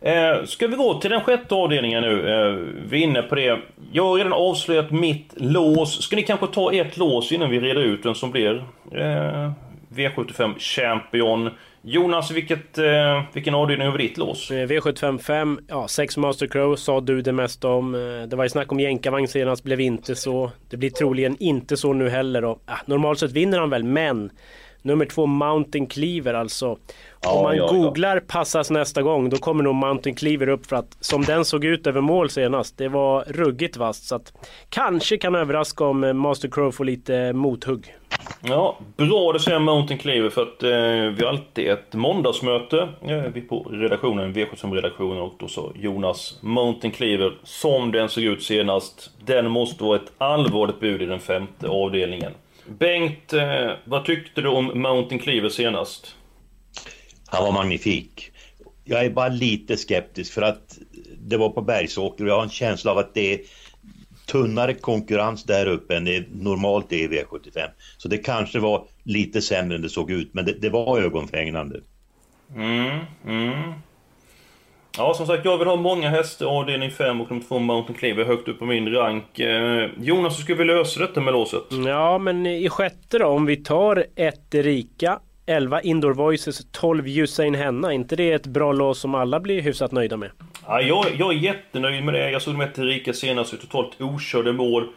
Eh, 0.00 0.44
ska 0.44 0.66
vi 0.66 0.76
gå 0.76 1.00
till 1.00 1.10
den 1.10 1.20
sjätte 1.20 1.54
avdelningen 1.54 2.02
nu? 2.02 2.30
Eh, 2.30 2.52
vi 2.90 2.98
är 2.98 3.02
inne 3.02 3.22
på 3.22 3.34
det. 3.34 3.58
Jag 3.92 4.04
har 4.04 4.16
redan 4.16 4.32
avslöjat 4.32 4.90
mitt 4.90 5.32
lås. 5.36 6.02
Ska 6.02 6.16
ni 6.16 6.22
kanske 6.22 6.46
ta 6.46 6.72
ett 6.72 6.96
lås 6.96 7.32
innan 7.32 7.50
vi 7.50 7.60
reder 7.60 7.82
ut 7.82 8.06
vem 8.06 8.14
som 8.14 8.30
blir 8.30 8.64
eh, 8.92 9.50
V75 9.88 10.58
Champion? 10.58 11.50
Jonas, 11.88 12.30
vilket, 12.30 12.78
eh, 12.78 13.22
vilken 13.32 13.54
avdelning 13.54 13.88
över 13.88 13.98
ditt 13.98 14.16
lås? 14.16 14.50
Eh, 14.50 14.66
V755, 14.66 15.58
ja 15.68 15.88
6 15.88 16.16
Master 16.16 16.46
Crow 16.46 16.76
sa 16.76 17.00
du 17.00 17.22
det 17.22 17.32
mesta 17.32 17.68
om. 17.68 17.94
Eh, 17.94 18.28
det 18.28 18.36
var 18.36 18.44
ju 18.44 18.50
snack 18.50 18.72
om 18.72 18.80
jänkarvagn 18.80 19.28
senast, 19.28 19.64
blev 19.64 19.80
inte 19.80 20.16
så. 20.16 20.50
Det 20.70 20.76
blir 20.76 20.90
troligen 20.90 21.36
inte 21.40 21.76
så 21.76 21.92
nu 21.92 22.08
heller 22.08 22.44
och, 22.44 22.62
ah, 22.64 22.78
Normalt 22.86 23.18
sett 23.18 23.32
vinner 23.32 23.58
han 23.58 23.70
väl, 23.70 23.84
men 23.84 24.30
Nummer 24.82 25.04
två 25.04 25.26
Mountain 25.26 25.86
Cleaver 25.86 26.34
alltså. 26.34 26.78
Ja, 27.22 27.32
Om 27.32 27.42
man 27.42 27.56
ja, 27.56 27.66
googlar 27.66 28.16
ja. 28.16 28.22
passas 28.26 28.70
nästa 28.70 29.02
gång 29.02 29.30
då 29.30 29.36
kommer 29.36 29.64
nog 29.64 29.74
Mountain 29.74 30.16
Cleaver 30.16 30.48
upp 30.48 30.66
för 30.66 30.76
att 30.76 30.96
som 31.00 31.24
den 31.24 31.44
såg 31.44 31.64
ut 31.64 31.86
över 31.86 32.00
mål 32.00 32.30
senast. 32.30 32.78
Det 32.78 32.88
var 32.88 33.24
ruggigt 33.26 33.76
vasst 33.76 34.08
så 34.08 34.14
att 34.14 34.32
kanske 34.68 35.18
kan 35.18 35.34
överraska 35.34 35.84
om 35.84 36.04
eh, 36.04 36.12
Master 36.12 36.48
Crow 36.48 36.70
får 36.70 36.84
lite 36.84 37.32
mothugg. 37.32 37.94
Ja, 38.42 38.78
bra 38.96 39.32
det 39.32 39.40
säger 39.40 39.58
Mountain 39.58 39.98
Cleaver 39.98 40.30
för 40.30 40.42
att 40.42 40.62
eh, 40.62 41.16
vi 41.16 41.24
har 41.24 41.28
alltid 41.28 41.68
ett 41.68 41.94
måndagsmöte 41.94 42.88
eh, 43.02 43.22
vi 43.34 43.40
på 43.40 43.62
redaktionen, 43.70 44.34
V75-redaktionen 44.34 45.20
och 45.20 45.34
då 45.38 45.48
så 45.48 45.72
Jonas 45.74 46.38
Mountain 46.42 46.92
Cleaver 46.92 47.38
som 47.44 47.92
den 47.92 48.08
såg 48.08 48.24
ut 48.24 48.42
senast. 48.42 49.10
Den 49.24 49.50
måste 49.50 49.84
vara 49.84 49.96
ett 49.96 50.12
allvarligt 50.18 50.80
bud 50.80 51.02
i 51.02 51.06
den 51.06 51.20
femte 51.20 51.68
avdelningen. 51.68 52.32
Bengt, 52.66 53.32
eh, 53.32 53.70
vad 53.84 54.04
tyckte 54.04 54.40
du 54.40 54.48
om 54.48 54.82
Mountain 54.82 55.18
Cleaver 55.18 55.48
senast? 55.48 56.14
Han 57.26 57.44
var 57.44 57.52
magnifik. 57.52 58.30
Jag 58.84 59.04
är 59.04 59.10
bara 59.10 59.28
lite 59.28 59.76
skeptisk 59.76 60.32
för 60.32 60.42
att 60.42 60.78
det 61.18 61.36
var 61.36 61.48
på 61.48 61.62
Bergsåker 61.62 62.24
och 62.24 62.30
jag 62.30 62.36
har 62.36 62.42
en 62.42 62.50
känsla 62.50 62.90
av 62.90 62.98
att 62.98 63.14
det 63.14 63.34
är 63.34 63.40
tunnare 64.26 64.74
konkurrens 64.74 65.44
där 65.44 65.66
uppe 65.66 65.96
än 65.96 66.04
det 66.04 66.24
normalt 66.32 66.92
är 66.92 66.96
i 66.96 67.08
V75. 67.08 67.68
Så 67.96 68.08
det 68.08 68.18
kanske 68.18 68.58
var 68.58 68.84
lite 69.02 69.42
sämre 69.42 69.76
än 69.76 69.82
det 69.82 69.88
såg 69.88 70.10
ut, 70.10 70.34
men 70.34 70.44
det, 70.44 70.52
det 70.52 70.68
var 70.68 71.00
ögonfängande. 71.00 71.80
Mm, 72.54 72.98
mm. 73.26 73.72
Ja, 74.98 75.14
som 75.14 75.26
sagt, 75.26 75.44
jag 75.44 75.58
vill 75.58 75.68
ha 75.68 75.76
många 75.76 76.10
hästar 76.10 76.46
avdelning 76.46 76.90
5 76.90 77.20
och 77.20 77.28
de 77.28 77.40
två 77.40 77.58
Mountain 77.58 77.98
Cleaver 77.98 78.24
högt 78.24 78.48
upp 78.48 78.58
på 78.58 78.64
min 78.64 78.92
rank. 78.92 79.38
Eh, 79.38 79.90
Jonas, 80.00 80.38
hur 80.38 80.42
ska 80.42 80.54
vi 80.54 80.64
lösa 80.64 81.00
detta 81.00 81.20
med 81.20 81.32
låset? 81.32 81.64
Ja, 81.86 82.18
men 82.18 82.46
i 82.46 82.68
sjätte 82.68 83.18
då, 83.18 83.26
om 83.26 83.46
vi 83.46 83.56
tar 83.56 84.06
ett 84.16 84.54
Rika, 84.54 85.18
11 85.46 85.80
Indoor 85.80 86.12
Voices, 86.12 86.66
12 86.70 87.08
Usain 87.08 87.54
Henna. 87.54 87.92
inte 87.92 88.16
det 88.16 88.32
ett 88.32 88.46
bra 88.46 88.72
lås 88.72 89.00
som 89.00 89.14
alla 89.14 89.40
blir 89.40 89.62
hyfsat 89.62 89.92
nöjda 89.92 90.16
med? 90.16 90.30
Ja, 90.68 90.80
jag, 90.80 91.06
jag 91.18 91.32
är 91.32 91.36
jättenöjd 91.36 92.04
med 92.04 92.14
det. 92.14 92.30
Jag 92.30 92.42
såg 92.42 92.54
med 92.54 92.74
till 92.74 93.14
senast 93.14 93.54
i 93.54 93.56
totalt 93.56 94.00
okörde 94.00 94.52
mål. 94.52 94.88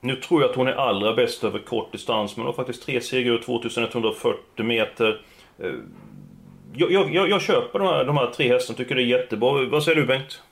Nu 0.00 0.16
tror 0.16 0.42
jag 0.42 0.50
att 0.50 0.56
hon 0.56 0.68
är 0.68 0.72
allra 0.72 1.14
bäst 1.14 1.44
över 1.44 1.58
kort 1.58 1.92
distans, 1.92 2.36
men 2.36 2.46
hon 2.46 2.54
har 2.54 2.64
faktiskt 2.64 2.82
tre 2.82 3.00
segrar 3.00 3.34
och 3.34 3.42
2140 3.42 4.64
meter. 4.64 5.20
Eh, 5.58 5.70
jag, 6.74 6.92
jag, 6.92 7.28
jag, 7.30 7.42
köper 7.42 7.78
de 7.78 7.88
här, 7.88 8.04
de 8.04 8.16
här 8.16 8.26
tre 8.26 8.48
hästarna, 8.48 8.76
tycker 8.76 8.94
det 8.94 9.02
är 9.02 9.06
jättebra. 9.06 9.64
Vad 9.70 9.82
säger 9.82 10.00
du 10.00 10.06
Bengt? 10.06 10.42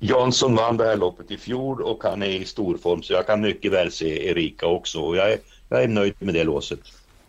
Jansson 0.00 0.54
vann 0.54 0.76
det 0.76 0.84
här 0.84 0.96
loppet 0.96 1.30
i 1.30 1.36
fjol 1.36 1.82
och 1.82 2.04
han 2.04 2.22
är 2.22 2.26
i 2.26 2.44
storform 2.44 3.02
så 3.02 3.12
jag 3.12 3.26
kan 3.26 3.40
mycket 3.40 3.72
väl 3.72 3.92
se 3.92 4.28
Erika 4.28 4.66
också 4.66 5.00
och 5.00 5.16
jag 5.16 5.32
är, 5.32 5.38
jag 5.68 5.82
är 5.82 5.88
nöjd 5.88 6.14
med 6.18 6.34
det 6.34 6.44
låset. 6.44 6.80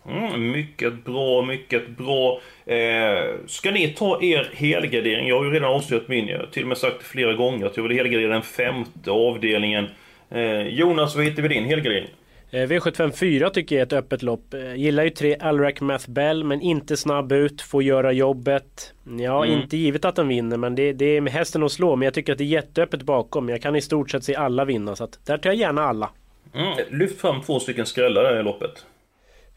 Mm, 0.08 0.50
mycket 0.50 1.04
bra, 1.04 1.42
mycket 1.42 1.88
bra. 1.88 2.40
Eh, 2.66 3.24
ska 3.46 3.70
ni 3.70 3.88
ta 3.88 4.22
er 4.22 4.50
helgardering? 4.54 5.28
Jag 5.28 5.38
har 5.38 5.44
ju 5.44 5.50
redan 5.50 5.74
avslöjat 5.74 6.08
min. 6.08 6.28
Jag 6.28 6.38
har 6.38 6.46
till 6.46 6.62
och 6.62 6.68
med 6.68 6.78
sagt 6.78 7.02
flera 7.02 7.34
gånger 7.34 7.66
att 7.66 7.76
jag 7.76 7.82
vill 7.82 7.96
helgardera 7.96 8.32
den 8.32 8.42
femte 8.42 9.10
avdelningen. 9.10 9.86
Eh, 10.30 10.60
Jonas, 10.60 11.16
vad 11.16 11.24
hittar 11.24 11.42
vi 11.42 11.48
din 11.48 11.64
helgardering? 11.64 12.08
Eh, 12.50 12.66
V75 12.66 13.10
4 13.10 13.50
tycker 13.50 13.76
jag 13.76 13.80
är 13.80 13.86
ett 13.86 13.92
öppet 13.92 14.22
lopp. 14.22 14.54
Eh, 14.54 14.74
gillar 14.74 15.04
ju 15.04 15.10
tre 15.10 15.36
Alrac 15.40 15.80
Math 15.80 16.10
Bell 16.10 16.44
men 16.44 16.60
inte 16.60 16.96
snabb 16.96 17.32
ut, 17.32 17.62
får 17.62 17.82
göra 17.82 18.12
jobbet. 18.12 18.94
Ja, 19.18 19.44
mm. 19.44 19.60
inte 19.60 19.76
givet 19.76 20.04
att 20.04 20.16
den 20.16 20.28
vinner 20.28 20.56
men 20.56 20.74
det, 20.74 20.92
det 20.92 21.16
är 21.16 21.20
med 21.20 21.32
hästen 21.32 21.62
att 21.62 21.72
slå. 21.72 21.96
Men 21.96 22.04
jag 22.06 22.14
tycker 22.14 22.32
att 22.32 22.38
det 22.38 22.44
är 22.44 22.46
jätteöppet 22.46 23.02
bakom. 23.02 23.48
Jag 23.48 23.62
kan 23.62 23.76
i 23.76 23.80
stort 23.80 24.10
sett 24.10 24.24
se 24.24 24.34
alla 24.34 24.64
vinna 24.64 24.96
så 24.96 25.04
att 25.04 25.26
där 25.26 25.38
tar 25.38 25.50
jag 25.50 25.56
gärna 25.56 25.82
alla. 25.82 26.10
Mm. 26.54 26.78
Lyft 26.90 27.20
fram 27.20 27.42
två 27.42 27.60
stycken 27.60 27.86
skrällar 27.86 28.40
i 28.40 28.42
loppet. 28.42 28.84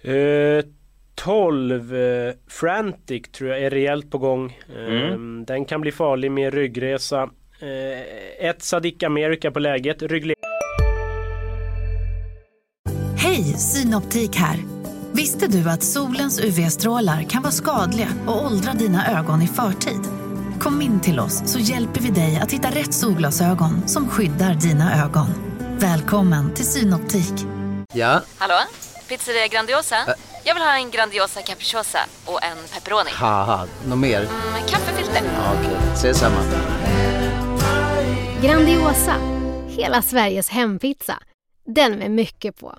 Uh, 0.08 0.64
12 1.16 1.94
uh, 1.94 2.34
Frantic 2.48 3.32
tror 3.32 3.50
jag 3.50 3.62
är 3.62 3.70
rejält 3.70 4.12
på 4.12 4.18
gång. 4.18 4.60
Mm. 4.88 5.46
Den 5.46 5.66
kan 5.66 5.82
bli 5.82 5.92
farlig 5.92 6.32
med 6.32 6.54
ryggresa. 6.54 7.24
Uh, 7.24 8.50
ett 8.50 8.64
Sadik 8.64 9.04
America 9.04 9.52
på 9.52 9.60
läget. 9.60 10.02
Ryggle 10.02 10.34
Hej, 13.18 13.44
Synoptik 13.44 14.36
här. 14.36 14.58
Visste 15.12 15.48
du 15.48 15.70
att 15.70 15.84
solens 15.84 16.40
UV-strålar 16.40 17.24
kan 17.24 17.42
vara 17.42 17.52
skadliga 17.52 18.08
och 18.28 18.46
åldra 18.46 18.74
dina 18.74 19.20
ögon 19.20 19.42
i 19.42 19.48
förtid? 19.48 20.02
Kom 20.60 20.82
in 20.82 21.00
till 21.00 21.20
oss 21.20 21.52
så 21.52 21.60
hjälper 21.60 22.02
vi 22.02 22.10
dig 22.10 22.40
att 22.42 22.52
hitta 22.52 22.68
rätt 22.68 22.94
solglasögon 22.94 23.88
som 23.88 24.10
skyddar 24.10 24.54
dina 24.54 25.06
ögon. 25.06 25.28
Välkommen 25.80 26.54
till 26.54 26.66
Synoptik. 26.66 27.34
Ja? 27.94 28.22
Hallå? 28.38 28.56
Pizzeria 29.08 29.48
Grandiosa? 29.48 29.96
Ä 29.96 30.16
Jag 30.46 30.54
vill 30.54 30.64
ha 30.64 30.76
en 30.78 30.92
Grandiosa 30.92 31.42
capriciosa 31.42 32.00
och 32.26 32.44
en 32.44 32.58
pepperoni. 32.74 33.10
något 33.88 33.98
mer? 34.00 34.20
Mm, 34.20 34.56
en 34.62 34.68
kaffefilter. 34.68 35.22
Ja, 35.26 35.54
Okej, 35.60 35.72
okay. 35.78 35.94
ses 35.94 36.20
samma. 36.20 36.40
Grandiosa, 38.42 39.16
hela 39.68 40.02
Sveriges 40.02 40.50
hempizza. 40.50 41.20
Den 41.66 41.92
med 42.00 42.12
mycket 42.12 42.60
på. 42.60 42.76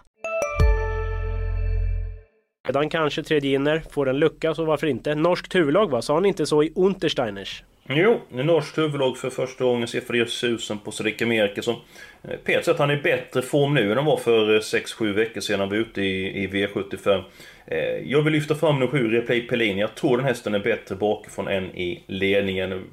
Redan 2.68 2.88
kanske 2.90 3.22
tredje 3.22 3.54
inner, 3.54 3.84
får 3.90 4.08
en 4.08 4.18
lucka 4.18 4.54
så 4.54 4.64
varför 4.64 4.86
inte? 4.86 5.14
Norskt 5.14 5.54
huvudlag 5.54 5.90
va? 5.90 6.02
Sa 6.02 6.14
han 6.14 6.24
inte 6.26 6.46
så 6.46 6.62
i 6.62 6.72
Untersteiners? 6.74 7.64
Jo, 7.88 8.20
norskt 8.30 8.78
huvudlag 8.78 9.16
för 9.16 9.30
första 9.30 9.64
gången 9.64 9.88
siffrade 9.88 10.26
susen 10.26 10.78
på 10.78 10.90
Srik 10.92 11.22
Amerika 11.22 11.62
som 11.62 11.74
eh, 12.22 12.30
Peter 12.30 12.52
på 12.52 12.58
ett 12.58 12.64
sätt 12.64 12.78
han 12.78 12.90
är 12.90 12.98
i 12.98 13.02
bättre 13.02 13.42
form 13.42 13.74
nu 13.74 13.90
än 13.90 13.96
han 13.96 14.06
var 14.06 14.16
för 14.16 14.54
eh, 14.54 14.58
6-7 14.58 15.12
veckor 15.12 15.40
sedan 15.40 15.60
han 15.60 15.68
var 15.68 15.76
ute 15.76 16.02
i, 16.02 16.44
i 16.44 16.46
V75. 16.46 17.22
Eh, 17.66 17.78
jag 17.78 18.22
vill 18.22 18.32
lyfta 18.32 18.54
fram 18.54 18.74
nummer 18.74 18.86
7, 18.86 19.10
Replay 19.10 19.40
Pellini. 19.40 19.80
Jag 19.80 19.94
tror 19.94 20.16
den 20.16 20.26
hästen 20.26 20.54
är 20.54 20.58
bättre 20.58 20.96
bakifrån 20.96 21.48
än 21.48 21.64
i 21.64 22.04
ledningen. 22.06 22.84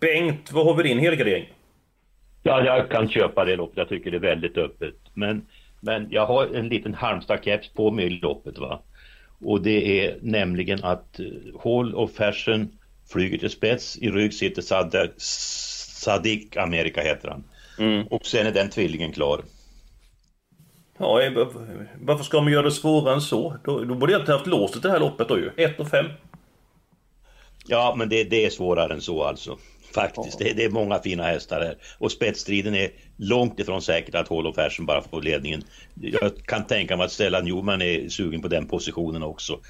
Bengt, 0.00 0.52
vad 0.52 0.66
har 0.66 0.74
vi 0.74 0.82
din 0.82 0.98
helgardering? 0.98 1.48
Ja, 2.42 2.64
jag 2.64 2.90
kan 2.90 3.08
köpa 3.08 3.44
det 3.44 3.56
loppet. 3.56 3.78
Jag 3.78 3.88
tycker 3.88 4.10
det 4.10 4.16
är 4.16 4.20
väldigt 4.20 4.58
öppet. 4.58 4.96
Men, 5.14 5.46
men 5.80 6.06
jag 6.10 6.26
har 6.26 6.54
en 6.54 6.68
liten 6.68 6.94
Halmstad-keps 6.94 7.74
på 7.74 7.90
mig 7.90 8.06
i 8.06 8.10
loppet. 8.10 8.58
Va? 8.58 8.82
Och 9.40 9.62
det 9.62 10.06
är 10.06 10.18
nämligen 10.22 10.84
att 10.84 11.20
Hall 11.64 11.94
of 11.94 12.12
Fashion 12.12 12.68
flyger 13.12 13.38
till 13.38 13.50
spets, 13.50 13.98
i 13.98 14.10
rygg 14.10 14.34
sitter 14.34 14.62
Sadak, 14.62 15.10
Sadik 15.16 16.56
Amerika 16.56 17.02
heter 17.02 17.28
han. 17.28 17.44
Mm. 17.78 18.06
Och 18.06 18.26
sen 18.26 18.46
är 18.46 18.52
den 18.52 18.70
tvillingen 18.70 19.12
klar. 19.12 19.42
Ja, 20.98 21.20
varför 22.00 22.24
ska 22.24 22.40
man 22.40 22.52
göra 22.52 22.62
det 22.62 22.72
svårare 22.72 23.14
än 23.14 23.20
så? 23.20 23.56
Då, 23.64 23.84
då 23.84 23.94
borde 23.94 24.12
jag 24.12 24.22
inte 24.22 24.32
haft 24.32 24.46
låset 24.46 24.82
det 24.82 24.90
här 24.90 25.00
loppet 25.00 25.28
då 25.28 25.38
ju. 25.38 25.50
1 25.56 25.80
och 25.80 25.88
5. 25.88 26.06
Ja, 27.66 27.94
men 27.98 28.08
det, 28.08 28.24
det, 28.24 28.46
är 28.46 28.50
svårare 28.50 28.94
än 28.94 29.00
så 29.00 29.22
alltså. 29.24 29.58
Faktiskt. 29.94 30.40
Ja. 30.40 30.46
Det, 30.46 30.52
det, 30.52 30.64
är 30.64 30.70
många 30.70 30.98
fina 30.98 31.22
hästar 31.22 31.60
här. 31.60 31.76
Och 31.98 32.12
spetsstriden 32.12 32.74
är 32.74 32.90
långt 33.16 33.60
ifrån 33.60 33.82
säkert 33.82 34.14
att 34.14 34.28
Hall 34.28 34.46
of 34.46 34.54
Fashion 34.54 34.86
bara 34.86 35.02
får 35.02 35.22
ledningen. 35.22 35.62
Jag 35.94 36.36
kan 36.44 36.66
tänka 36.66 36.96
mig 36.96 37.06
att 37.06 37.12
Stellan 37.12 37.44
Newman 37.44 37.82
är 37.82 38.08
sugen 38.08 38.42
på 38.42 38.48
den 38.48 38.66
positionen 38.66 39.22
också. 39.22 39.60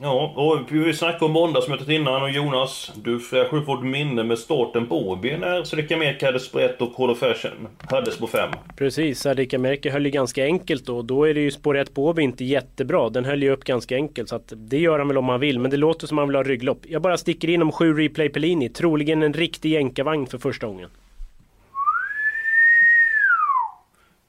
Ja, 0.00 0.32
och 0.36 0.72
vi 0.72 0.94
snackade 0.94 1.24
om 1.24 1.32
måndagsmötet 1.32 1.88
innan 1.88 2.22
och 2.22 2.30
Jonas, 2.30 2.92
du 3.04 3.20
fräschar 3.20 3.56
upp 3.56 3.68
vårt 3.68 3.82
minne 3.82 4.24
med 4.24 4.38
starten 4.38 4.86
på 4.86 5.08
Åby 5.08 5.36
när 5.36 5.64
Sadiq 5.64 5.92
Amerika 5.92 6.26
hade 6.26 6.40
sprätt 6.40 6.82
och 6.82 6.92
Hall 6.98 7.10
of 7.10 7.18
Fashion 7.18 7.68
hade 7.90 8.10
spår 8.10 8.26
5. 8.26 8.50
Precis, 8.76 9.20
Sadiq 9.20 9.54
Amerika 9.54 9.92
höll 9.92 10.04
ju 10.04 10.10
ganska 10.10 10.44
enkelt 10.44 10.86
då. 10.86 11.02
Då 11.02 11.24
är 11.24 11.34
det 11.34 11.40
ju 11.40 11.50
spår 11.50 11.76
1 11.76 11.94
på 11.94 12.06
Åby 12.06 12.22
inte 12.22 12.44
jättebra. 12.44 13.08
Den 13.08 13.24
höll 13.24 13.42
ju 13.42 13.50
upp 13.50 13.64
ganska 13.64 13.94
enkelt 13.94 14.28
så 14.28 14.36
att 14.36 14.52
det 14.56 14.78
gör 14.78 14.98
han 14.98 15.08
väl 15.08 15.18
om 15.18 15.28
han 15.28 15.40
vill. 15.40 15.58
Men 15.58 15.70
det 15.70 15.76
låter 15.76 16.06
som 16.06 16.18
han 16.18 16.28
vill 16.28 16.36
ha 16.36 16.42
rygglopp. 16.42 16.80
Jag 16.88 17.02
bara 17.02 17.16
sticker 17.16 17.48
in 17.50 17.62
om 17.62 17.72
7 17.72 17.94
Replay 17.94 18.28
Pellini. 18.28 18.68
Troligen 18.68 19.22
en 19.22 19.32
riktig 19.32 19.72
jänkarvagn 19.72 20.26
för 20.26 20.38
första 20.38 20.66
gången. 20.66 20.90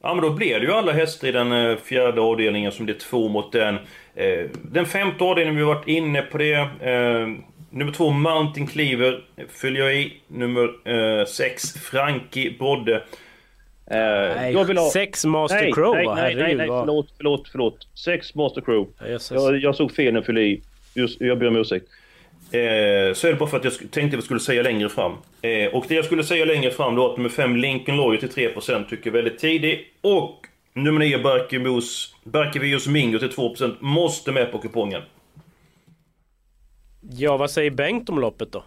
Ja 0.05 0.13
men 0.13 0.23
då 0.23 0.29
blir 0.29 0.59
det 0.59 0.65
ju 0.65 0.71
alla 0.71 0.91
hästar 0.91 1.27
i 1.27 1.31
den 1.31 1.51
eh, 1.51 1.77
fjärde 1.77 2.21
avdelningen 2.21 2.71
som 2.71 2.85
blir 2.85 2.95
två 2.95 3.29
mot 3.29 3.51
den. 3.51 3.75
Eh, 4.15 4.45
den 4.63 4.85
femte 4.85 5.23
avdelningen, 5.23 5.55
vi 5.55 5.63
har 5.63 5.75
varit 5.75 5.87
inne 5.87 6.21
på 6.21 6.37
det. 6.37 6.53
Eh, 6.81 7.27
nummer 7.69 7.91
två, 7.91 8.09
Mountain 8.09 8.67
Cleaver, 8.67 9.23
följer 9.49 9.83
jag 9.83 9.95
i. 9.95 10.13
Nummer 10.27 11.25
sex, 11.25 11.73
Frankie 11.73 12.57
Brodde. 12.59 13.03
nej, 13.89 14.53
jag 14.53 14.65
vill 14.65 14.77
ha... 14.77 14.89
sex 14.89 15.25
Master 15.25 15.61
nej, 15.61 15.73
Crow 15.73 15.95
nej, 15.95 16.05
nej, 16.05 16.35
nej, 16.35 16.55
nej, 16.55 16.67
förlåt, 16.67 17.13
förlåt, 17.17 17.49
förlåt. 17.51 17.87
Sex 17.93 18.35
Master 18.35 18.61
Crow. 18.61 18.87
Ja, 18.99 19.19
jag, 19.31 19.57
jag 19.57 19.75
såg 19.75 19.91
fel 19.91 20.13
när 20.13 20.19
jag 20.19 20.25
fyllde 20.25 20.41
i. 20.41 20.61
Just, 20.93 21.21
jag 21.21 21.39
ber 21.39 21.47
om 21.47 21.55
ursäkt. 21.55 21.85
Eh, 22.55 23.13
så 23.13 23.27
är 23.27 23.31
det 23.31 23.39
bara 23.39 23.49
för 23.49 23.57
att 23.57 23.63
jag 23.63 23.73
tänkte 23.73 24.01
att 24.01 24.13
jag 24.13 24.23
skulle 24.23 24.39
säga 24.39 24.63
längre 24.63 24.89
fram. 24.89 25.11
Eh, 25.41 25.73
och 25.73 25.85
det 25.87 25.95
jag 25.95 26.05
skulle 26.05 26.23
säga 26.23 26.45
längre 26.45 26.71
fram 26.71 26.95
då 26.95 27.11
att 27.11 27.17
nummer 27.17 27.29
5 27.29 27.55
Lincoln 27.55 27.97
Lawyer 27.97 28.19
till 28.19 28.29
3% 28.29 28.89
tycker 28.89 29.09
jag 29.09 29.17
är 29.17 29.23
väldigt 29.23 29.39
tidig. 29.39 29.87
Och 30.01 30.47
nummer 30.73 30.99
9 30.99 31.19
Barkevius 32.23 32.87
Mingo 32.87 33.19
till 33.19 33.29
2% 33.29 33.75
måste 33.79 34.31
med 34.31 34.51
på 34.51 34.59
kupongen. 34.59 35.01
Ja, 37.09 37.37
vad 37.37 37.51
säger 37.51 37.71
Bengt 37.71 38.09
om 38.09 38.19
loppet 38.19 38.51
då? 38.51 38.63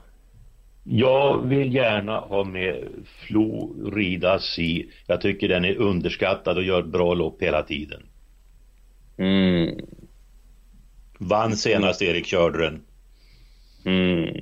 Jag 0.84 1.46
vill 1.48 1.74
gärna 1.74 2.20
ha 2.20 2.44
med 2.44 2.88
Florida 3.26 4.38
Sea. 4.38 4.84
Jag 5.06 5.20
tycker 5.20 5.48
den 5.48 5.64
är 5.64 5.76
underskattad 5.76 6.56
och 6.56 6.62
gör 6.62 6.80
ett 6.80 6.86
bra 6.86 7.14
lopp 7.14 7.42
hela 7.42 7.62
tiden. 7.62 8.02
Mm. 9.16 9.80
Vann 11.18 11.56
senast 11.56 12.02
Erik 12.02 12.26
körde 12.26 12.58
den. 12.58 12.82
Mm. 13.84 14.34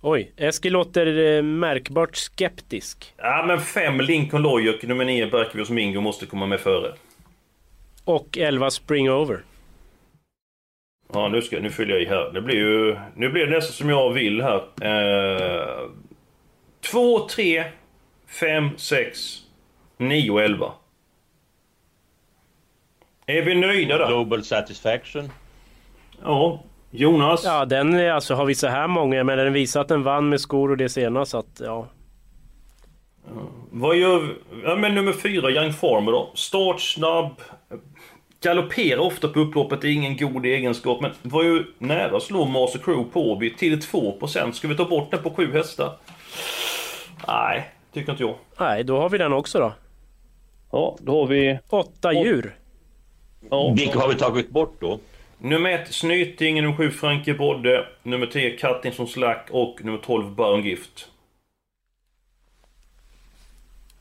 Oj, 0.00 0.32
Eskil 0.36 0.72
låter 0.72 1.36
eh, 1.36 1.42
märkbart 1.42 2.16
skeptisk. 2.16 3.14
Ja 3.16 3.44
men 3.46 3.60
fem 3.60 4.00
Lincoln 4.00 4.42
Loyok, 4.42 4.82
nummer 4.82 5.04
nio 5.04 5.26
Berkevius 5.26 5.70
Mingo 5.70 6.00
måste 6.00 6.26
komma 6.26 6.46
med 6.46 6.60
före. 6.60 6.92
Och 8.04 8.38
11 8.38 8.70
Spring 8.70 9.10
Over. 9.10 9.40
Ja, 11.12 11.28
nu, 11.28 11.42
ska, 11.42 11.60
nu 11.60 11.70
fyller 11.70 11.92
jag 11.94 12.02
i 12.02 12.06
här. 12.06 12.30
Det 12.32 12.40
blir 12.40 12.56
ju... 12.56 12.96
Nu 13.16 13.28
blir 13.28 13.46
det 13.46 13.56
nästan 13.56 13.72
som 13.72 13.88
jag 13.88 14.12
vill 14.12 14.42
här. 14.42 14.62
Eh, 14.80 15.88
2, 16.90 17.28
3, 17.28 17.64
5, 18.26 18.70
6, 18.76 19.38
9 19.96 20.30
och 20.30 20.42
11. 20.42 20.72
Är 23.26 23.42
vi 23.42 23.54
nöjda 23.54 23.98
där? 23.98 24.06
Global 24.06 24.44
Satisfaction. 24.44 25.30
Ja. 26.22 26.62
Jonas? 26.96 27.44
Ja, 27.44 27.64
den 27.64 27.94
är, 27.94 28.10
alltså, 28.10 28.34
har 28.34 28.44
vi 28.44 28.54
så 28.54 28.66
här 28.66 28.86
många, 28.86 29.24
men 29.24 29.38
den 29.38 29.52
visar 29.52 29.80
att 29.80 29.88
den 29.88 30.02
vann 30.02 30.28
med 30.28 30.40
skor 30.40 30.70
och 30.70 30.76
det 30.76 30.88
senast. 30.88 31.30
Så 31.30 31.38
att, 31.38 31.60
ja. 31.64 31.86
Vad 33.70 33.96
gör 33.96 34.20
vi? 34.20 34.34
Ja, 34.64 34.76
men 34.76 34.94
nummer 34.94 35.12
fyra, 35.12 35.50
Young 35.50 35.72
Farmer 35.72 36.12
då. 36.12 36.30
Startsnabb. 36.34 37.40
Galopperar 38.42 38.98
ofta 38.98 39.28
på 39.28 39.40
upploppet, 39.40 39.80
det 39.80 39.88
är 39.88 39.92
ingen 39.92 40.16
god 40.16 40.46
egenskap. 40.46 41.00
Men 41.00 41.10
var 41.22 41.42
ju 41.42 41.64
nära 41.78 42.16
att 42.16 42.22
slå 42.22 42.44
Master 42.44 42.78
Crew 42.78 43.12
på 43.12 43.32
Åby 43.32 43.54
till 43.54 43.80
2%. 43.80 44.52
Ska 44.52 44.68
vi 44.68 44.76
ta 44.76 44.84
bort 44.84 45.10
den 45.10 45.22
på 45.22 45.30
sju 45.30 45.52
hästar? 45.52 45.96
Nej, 47.28 47.70
tycker 47.92 48.12
inte 48.12 48.22
jag. 48.22 48.34
Nej, 48.58 48.84
då 48.84 48.98
har 48.98 49.08
vi 49.08 49.18
den 49.18 49.32
också 49.32 49.58
då. 49.58 49.72
Ja, 50.72 50.96
då 51.00 51.20
har 51.20 51.26
vi... 51.26 51.58
Åtta 51.68 52.12
djur. 52.12 52.56
Ja. 53.50 53.74
Vilka 53.76 53.98
har 53.98 54.08
vi 54.08 54.14
tagit 54.14 54.50
bort 54.50 54.76
då? 54.80 54.98
Nummer 55.44 55.70
1 55.70 55.94
Snyting, 55.94 56.62
nummer 56.62 56.76
7 56.76 56.90
Frankie 56.90 57.34
Bodde, 57.34 57.86
nummer 58.02 58.26
10 58.26 58.56
Kattinsson 58.56 59.08
Slack 59.08 59.48
och 59.50 59.84
nummer 59.84 59.98
12 59.98 60.30
Baron 60.34 60.62
Gift. 60.62 61.08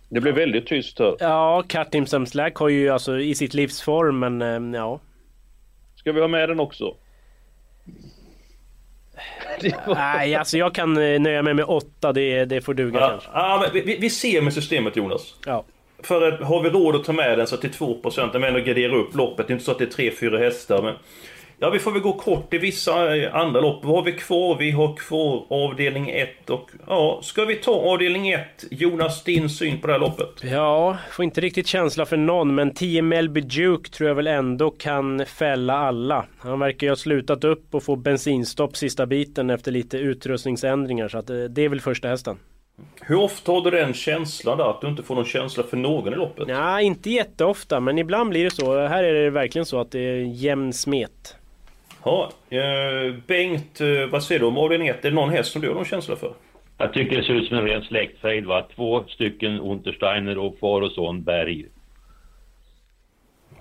Det 0.10 0.22
blev 0.22 0.36
väldigt 0.36 0.68
tyst 0.68 1.00
här. 1.00 1.16
Ja, 1.20 1.64
Cuttimsum 1.68 2.26
Slack 2.26 2.56
har 2.56 2.70
ju 2.70 2.90
alltså 2.90 3.20
i 3.20 3.36
sitt 3.36 3.54
livsform, 3.54 4.20
men 4.20 4.42
eh, 4.74 4.80
ja. 4.80 5.00
Ska 5.96 6.12
vi 6.12 6.22
ha 6.22 6.28
med 6.28 6.50
den 6.50 6.60
också? 6.60 6.96
Nej, 9.88 10.36
alltså 10.36 10.58
jag 10.58 10.76
kan 10.76 10.98
eh, 10.98 11.20
nöja 11.20 11.42
mig 11.42 11.54
med 11.54 11.66
åtta. 11.66 12.14
Det, 12.14 12.46
det 12.46 12.62
får 12.62 12.74
duga 12.74 13.00
Ja, 13.00 13.10
kanske. 13.10 13.30
ja, 13.34 13.68
men 13.74 13.86
vi, 13.86 13.98
vi 13.98 14.10
ser 14.10 14.42
med 14.42 14.54
systemet 14.54 14.96
Jonas. 14.96 15.36
Ja. 15.46 15.64
För 16.04 16.22
att, 16.32 16.42
har 16.42 16.64
vi 16.64 16.70
råd 16.70 16.96
att 16.96 17.04
ta 17.04 17.14
med 17.14 17.38
den 17.38 17.48
så 17.48 17.58
till 17.58 17.72
2% 17.72 18.30
när 18.34 18.40
vi 18.40 18.48
ändå 18.48 18.60
garderar 18.60 18.96
upp 18.96 19.16
loppet. 19.16 19.48
Det 19.48 19.52
är 19.52 19.56
inte 19.56 19.66
så 19.66 19.72
att 19.72 19.80
det 19.80 20.00
är 20.00 20.12
3-4 20.12 20.38
hästar 20.38 20.82
men... 20.82 20.96
Ja, 21.64 21.70
vi 21.70 21.80
får 21.80 21.92
väl 21.92 22.02
gå 22.02 22.14
kort 22.14 22.54
i 22.54 22.58
vissa 22.58 23.16
eh, 23.18 23.36
andra 23.36 23.62
lopp. 23.62 23.86
Vad 23.86 23.96
har 23.96 24.04
vi 24.04 24.12
kvar? 24.12 24.58
Vi 24.58 24.72
har 24.72 24.96
kvar 24.96 25.46
avdelning 25.50 26.10
1 26.10 26.50
och... 26.50 26.72
Ja, 26.88 27.20
ska 27.24 27.46
vi 27.46 27.56
ta 27.56 27.72
avdelning 27.72 28.32
1? 28.32 28.42
Jonas, 28.72 29.24
din 29.24 29.50
syn 29.50 29.82
på 29.82 29.88
det 29.88 29.94
här 29.94 30.00
loppet? 30.00 30.44
Ja, 30.44 30.98
får 31.12 31.26
inte 31.26 31.42
riktigt 31.42 31.68
känsla 31.68 32.06
för 32.06 32.18
någon, 32.18 32.56
men 32.56 32.74
10 32.74 33.02
Melby 33.02 33.42
Duke 33.42 33.90
tror 33.90 34.08
jag 34.08 34.16
väl 34.16 34.28
ändå 34.28 34.70
kan 34.72 35.26
fälla 35.26 35.74
alla. 35.74 36.26
Han 36.38 36.60
verkar 36.60 36.88
ju 36.88 36.92
ha 36.92 36.96
slutat 36.96 37.44
upp 37.44 37.76
och 37.76 37.84
få 37.84 37.96
bensinstopp 37.96 38.78
sista 38.78 39.06
biten 39.06 39.50
efter 39.50 39.72
lite 39.72 39.98
utrustningsändringar, 39.98 41.08
så 41.08 41.18
att 41.18 41.30
eh, 41.30 41.38
det 41.38 41.62
är 41.62 41.70
väl 41.70 41.82
första 41.82 42.08
hästen. 42.08 42.38
Hur 43.02 43.16
ofta 43.16 43.52
har 43.52 43.62
du 43.62 43.70
den 43.70 43.94
känslan 43.94 44.58
där? 44.58 44.70
Att 44.70 44.82
du 44.82 44.88
inte 44.88 45.04
får 45.04 45.16
någon 45.16 45.26
känsla 45.26 45.64
för 45.64 45.78
någon 45.78 46.14
i 46.14 46.16
loppet? 46.16 46.48
Ja, 46.48 46.82
inte 46.82 47.10
jätteofta, 47.10 47.80
men 47.80 47.98
ibland 47.98 48.30
blir 48.30 48.44
det 48.44 48.52
så. 48.52 48.88
Här 48.88 49.04
är 49.04 49.14
det 49.14 49.30
verkligen 49.30 49.66
så 49.66 49.82
att 49.82 49.92
det 49.92 50.00
är 50.00 50.16
jämn 50.18 50.74
smet. 50.74 51.38
Ja, 52.06 52.32
eh, 52.50 53.16
Bengt, 53.28 53.82
eh, 53.82 54.06
vad 54.12 54.24
säger 54.24 54.40
du 54.40 54.46
om 54.46 54.58
avdelning 54.58 54.88
1? 54.88 55.06
Är 55.06 55.10
det 55.10 55.16
någon 55.16 55.30
häst 55.30 55.52
som 55.52 55.62
du 55.62 55.68
har 55.68 55.76
någon 55.76 55.86
känsla 55.86 56.16
för? 56.16 56.34
Jag 56.78 56.94
tycker 56.94 57.18
det 57.18 57.24
ser 57.24 57.34
ut 57.34 57.48
som 57.48 57.58
en 57.58 57.64
ren 57.64 57.84
släktfejd 57.84 58.46
va. 58.46 58.66
Två 58.76 59.04
stycken 59.08 59.60
Untersteiner 59.60 60.38
och 60.38 60.58
far 60.60 60.82
och 60.82 60.92
son 60.92 61.24
Berg. 61.24 61.66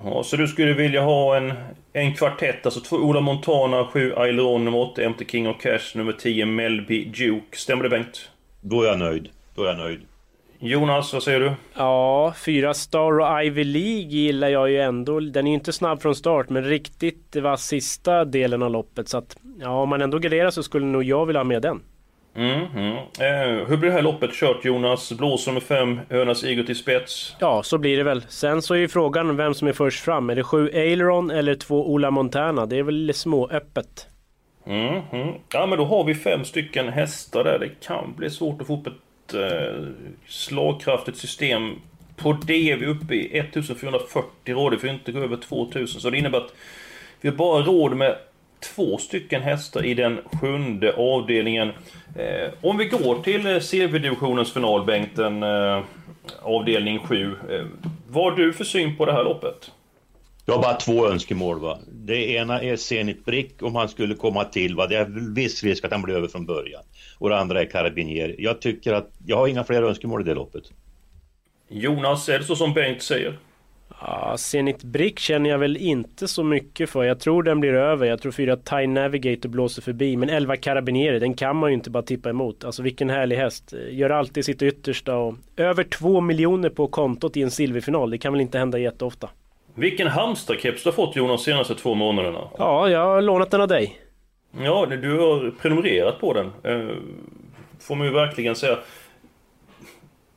Ja, 0.05 0.23
så 0.23 0.37
du 0.37 0.49
skulle 0.49 0.73
vilja 0.73 1.01
ha 1.03 1.37
en, 1.37 1.53
en 1.93 2.15
kvartett, 2.15 2.67
alltså 2.67 2.81
två 2.81 2.97
Ola 2.97 3.21
Montana, 3.21 3.85
sju 3.87 4.15
Aileron, 4.17 4.65
nummer 4.65 4.79
8 4.79 5.03
Empty 5.03 5.25
King 5.25 5.49
of 5.49 5.63
Cash, 5.63 5.95
nummer 5.95 6.13
10 6.13 6.47
Melby 6.47 7.05
Duke. 7.05 7.57
Stämmer 7.57 7.83
det 7.83 7.89
Bengt? 7.91 8.31
Då 8.61 8.83
är 8.83 8.87
jag 8.87 8.99
nöjd. 8.99 9.29
Då 9.55 9.63
är 9.63 9.69
jag 9.69 9.79
nöjd. 9.79 10.01
Jonas, 10.65 11.13
vad 11.13 11.23
säger 11.23 11.41
du? 11.41 11.53
Ja, 11.75 12.35
fyra 12.45 12.75
Star 12.75 13.21
och 13.21 13.45
Ivy 13.45 13.65
League 13.65 14.11
gillar 14.11 14.49
jag 14.49 14.71
ju 14.71 14.79
ändå. 14.79 15.21
Den 15.21 15.47
är 15.47 15.51
ju 15.51 15.55
inte 15.55 15.73
snabb 15.73 16.03
från 16.03 16.15
start, 16.15 16.49
men 16.49 16.65
riktigt 16.65 17.33
det 17.33 17.41
var 17.41 17.57
sista 17.57 18.25
delen 18.25 18.63
av 18.63 18.71
loppet. 18.71 19.09
Så 19.09 19.19
att, 19.19 19.37
ja, 19.61 19.83
om 19.83 19.89
man 19.89 20.03
ändå 20.03 20.19
garderar 20.19 20.51
så 20.51 20.63
skulle 20.63 20.87
nog 20.87 21.05
jag 21.05 21.27
vilja 21.27 21.41
ha 21.41 21.45
med 21.45 21.63
den. 21.63 21.81
Mm, 22.37 22.67
mm. 22.77 22.97
Eh, 22.97 23.69
hur 23.69 23.77
blir 23.77 23.91
det 23.91 23.95
här 23.95 24.03
loppet 24.03 24.33
kört 24.33 24.65
Jonas? 24.65 25.13
Blås 25.13 25.47
nummer 25.47 25.61
5, 25.61 26.01
Önas 26.11 26.45
Igo 26.45 26.65
till 26.67 26.77
spets. 26.77 27.37
Ja, 27.41 27.63
så 27.63 27.79
blir 27.79 27.97
det 27.97 28.05
väl. 28.05 28.25
Sen 28.29 28.63
så 28.63 28.75
är 28.75 28.79
ju 28.79 28.89
frågan 28.89 29.37
vem 29.37 29.55
som 29.55 29.69
är 29.69 29.73
först 29.73 30.05
fram. 30.05 30.31
Är 30.31 30.35
det 30.35 30.45
sju 30.45 30.71
Aileron 30.75 31.31
eller 31.31 31.55
två 31.55 31.91
Ola 31.91 32.11
Montana? 32.11 32.67
Det 32.67 32.79
är 32.79 32.83
väl 32.83 33.15
småöppet. 33.15 34.07
Mm, 34.67 35.03
mm. 35.13 35.35
Ja, 35.53 35.67
men 35.67 35.79
då 35.79 35.85
har 35.85 36.05
vi 36.05 36.15
fem 36.15 36.45
stycken 36.45 36.89
hästar 36.89 37.45
där. 37.45 37.59
Det 37.59 37.87
kan 37.87 38.15
bli 38.17 38.31
svårt 38.31 38.61
att 38.61 38.67
få 38.67 38.77
upp 38.77 38.87
ett 38.87 38.93
eh, 39.35 39.87
slagkraftigt 40.29 41.19
system. 41.19 41.71
På 42.17 42.33
det 42.33 42.71
är 42.71 42.77
vi 42.77 42.87
uppe 42.87 43.15
i 43.15 43.39
1440 43.39 44.55
råd. 44.55 44.73
Vi 44.73 44.79
får 44.79 44.89
inte 44.89 45.13
gå 45.13 45.19
över 45.19 45.37
2000. 45.37 46.01
Så 46.01 46.11
det 46.11 46.19
innebär 46.19 46.39
att 46.39 46.55
vi 47.21 47.29
har 47.29 47.37
bara 47.37 47.63
råd 47.63 47.97
med 47.97 48.17
två 48.61 48.99
stycken 48.99 49.43
hästar 49.43 49.85
i 49.85 49.95
den 49.95 50.21
sjunde 50.41 50.93
avdelningen. 50.93 51.69
Eh, 52.17 52.51
om 52.61 52.77
vi 52.77 52.85
går 52.85 53.23
till 53.23 53.47
eh, 53.47 53.61
CV-divisionens 53.61 54.53
final, 54.53 54.85
Bengten, 54.85 55.43
eh, 55.43 55.83
avdelning 56.43 56.99
7. 56.99 57.37
Eh, 57.51 57.65
vad 58.09 58.25
har 58.25 58.39
du 58.39 58.53
för 58.53 58.65
syn 58.65 58.97
på 58.97 59.07
det 59.07 59.13
här 59.13 59.25
loppet? 59.25 59.71
Jag 60.45 60.55
har 60.55 60.63
bara 60.63 60.75
två 60.75 61.09
önskemål 61.09 61.61
va. 61.61 61.79
Det 61.93 62.31
ena 62.31 62.63
är 62.63 62.77
Zenit 62.77 63.25
Brick 63.25 63.63
om 63.63 63.75
han 63.75 63.89
skulle 63.89 64.15
komma 64.15 64.45
till 64.45 64.77
va. 64.77 64.87
Det 64.87 64.97
är 64.97 65.35
viss 65.35 65.65
risk 65.65 65.85
att 65.85 65.93
han 65.93 66.03
blir 66.03 66.15
över 66.15 66.29
från 66.29 66.47
början. 66.47 66.83
Och 67.19 67.29
det 67.29 67.39
andra 67.39 67.61
är 67.61 67.65
Carabinier. 67.65 68.35
Jag 68.39 68.61
tycker 68.61 68.93
att 68.93 69.11
jag 69.27 69.37
har 69.37 69.49
inga 69.49 69.65
fler 69.65 69.83
önskemål 69.83 70.21
i 70.21 70.25
det 70.25 70.35
loppet. 70.35 70.63
Jonas, 71.69 72.29
är 72.29 72.39
det 72.39 72.45
så 72.45 72.57
som 72.57 72.75
Bengt 72.75 73.03
säger? 73.03 73.39
Ja, 74.01 74.35
Zenit 74.39 74.83
Brick 74.83 75.19
känner 75.19 75.51
jag 75.51 75.59
väl 75.59 75.77
inte 75.77 76.29
så 76.29 76.45
mycket 76.45 76.91
för. 76.91 77.05
Jag 77.05 77.21
tror 77.21 77.43
den 77.43 77.61
blir 77.61 77.75
över. 77.75 78.07
Jag 78.07 78.21
tror 78.23 78.33
fyra 78.33 78.57
Thai 78.57 78.87
Navigator 78.87 79.49
blåser 79.49 79.83
förbi. 79.83 80.17
Men 80.17 80.29
11 80.29 80.57
Carabinieri, 80.57 81.19
den 81.19 81.35
kan 81.35 81.57
man 81.57 81.71
ju 81.71 81.75
inte 81.75 81.91
bara 81.91 82.03
tippa 82.03 82.31
emot. 82.31 82.65
Alltså 82.65 82.83
vilken 82.83 83.11
härlig 83.11 83.37
häst. 83.37 83.75
Gör 83.91 84.11
alltid 84.11 84.45
sitt 84.45 84.63
yttersta 84.63 85.17
och 85.17 85.35
över 85.57 85.85
två 85.85 86.21
miljoner 86.21 86.69
på 86.69 86.87
kontot 86.87 87.37
i 87.37 87.43
en 87.43 87.51
silverfinal. 87.51 88.11
Det 88.11 88.19
kan 88.19 88.33
väl 88.33 88.41
inte 88.41 88.59
hända 88.59 88.79
jätteofta. 88.79 89.29
Vilken 89.75 90.09
Halmstad-keps 90.09 90.83
du 90.83 90.89
har 90.89 90.93
fått 90.93 91.17
Jonas 91.17 91.43
senaste 91.43 91.75
två 91.75 91.95
månaderna? 91.95 92.49
Ja, 92.59 92.89
jag 92.89 93.05
har 93.05 93.23
lånat 93.23 93.51
den 93.51 93.61
av 93.61 93.69
dig. 93.69 93.99
Ja, 94.61 94.87
du 94.87 95.19
har 95.19 95.51
prenumererat 95.63 96.21
på 96.21 96.33
den. 96.33 96.47
Eh, 96.47 96.97
får 97.81 97.95
man 97.95 98.07
ju 98.07 98.13
verkligen 98.13 98.57
säga. 98.57 98.79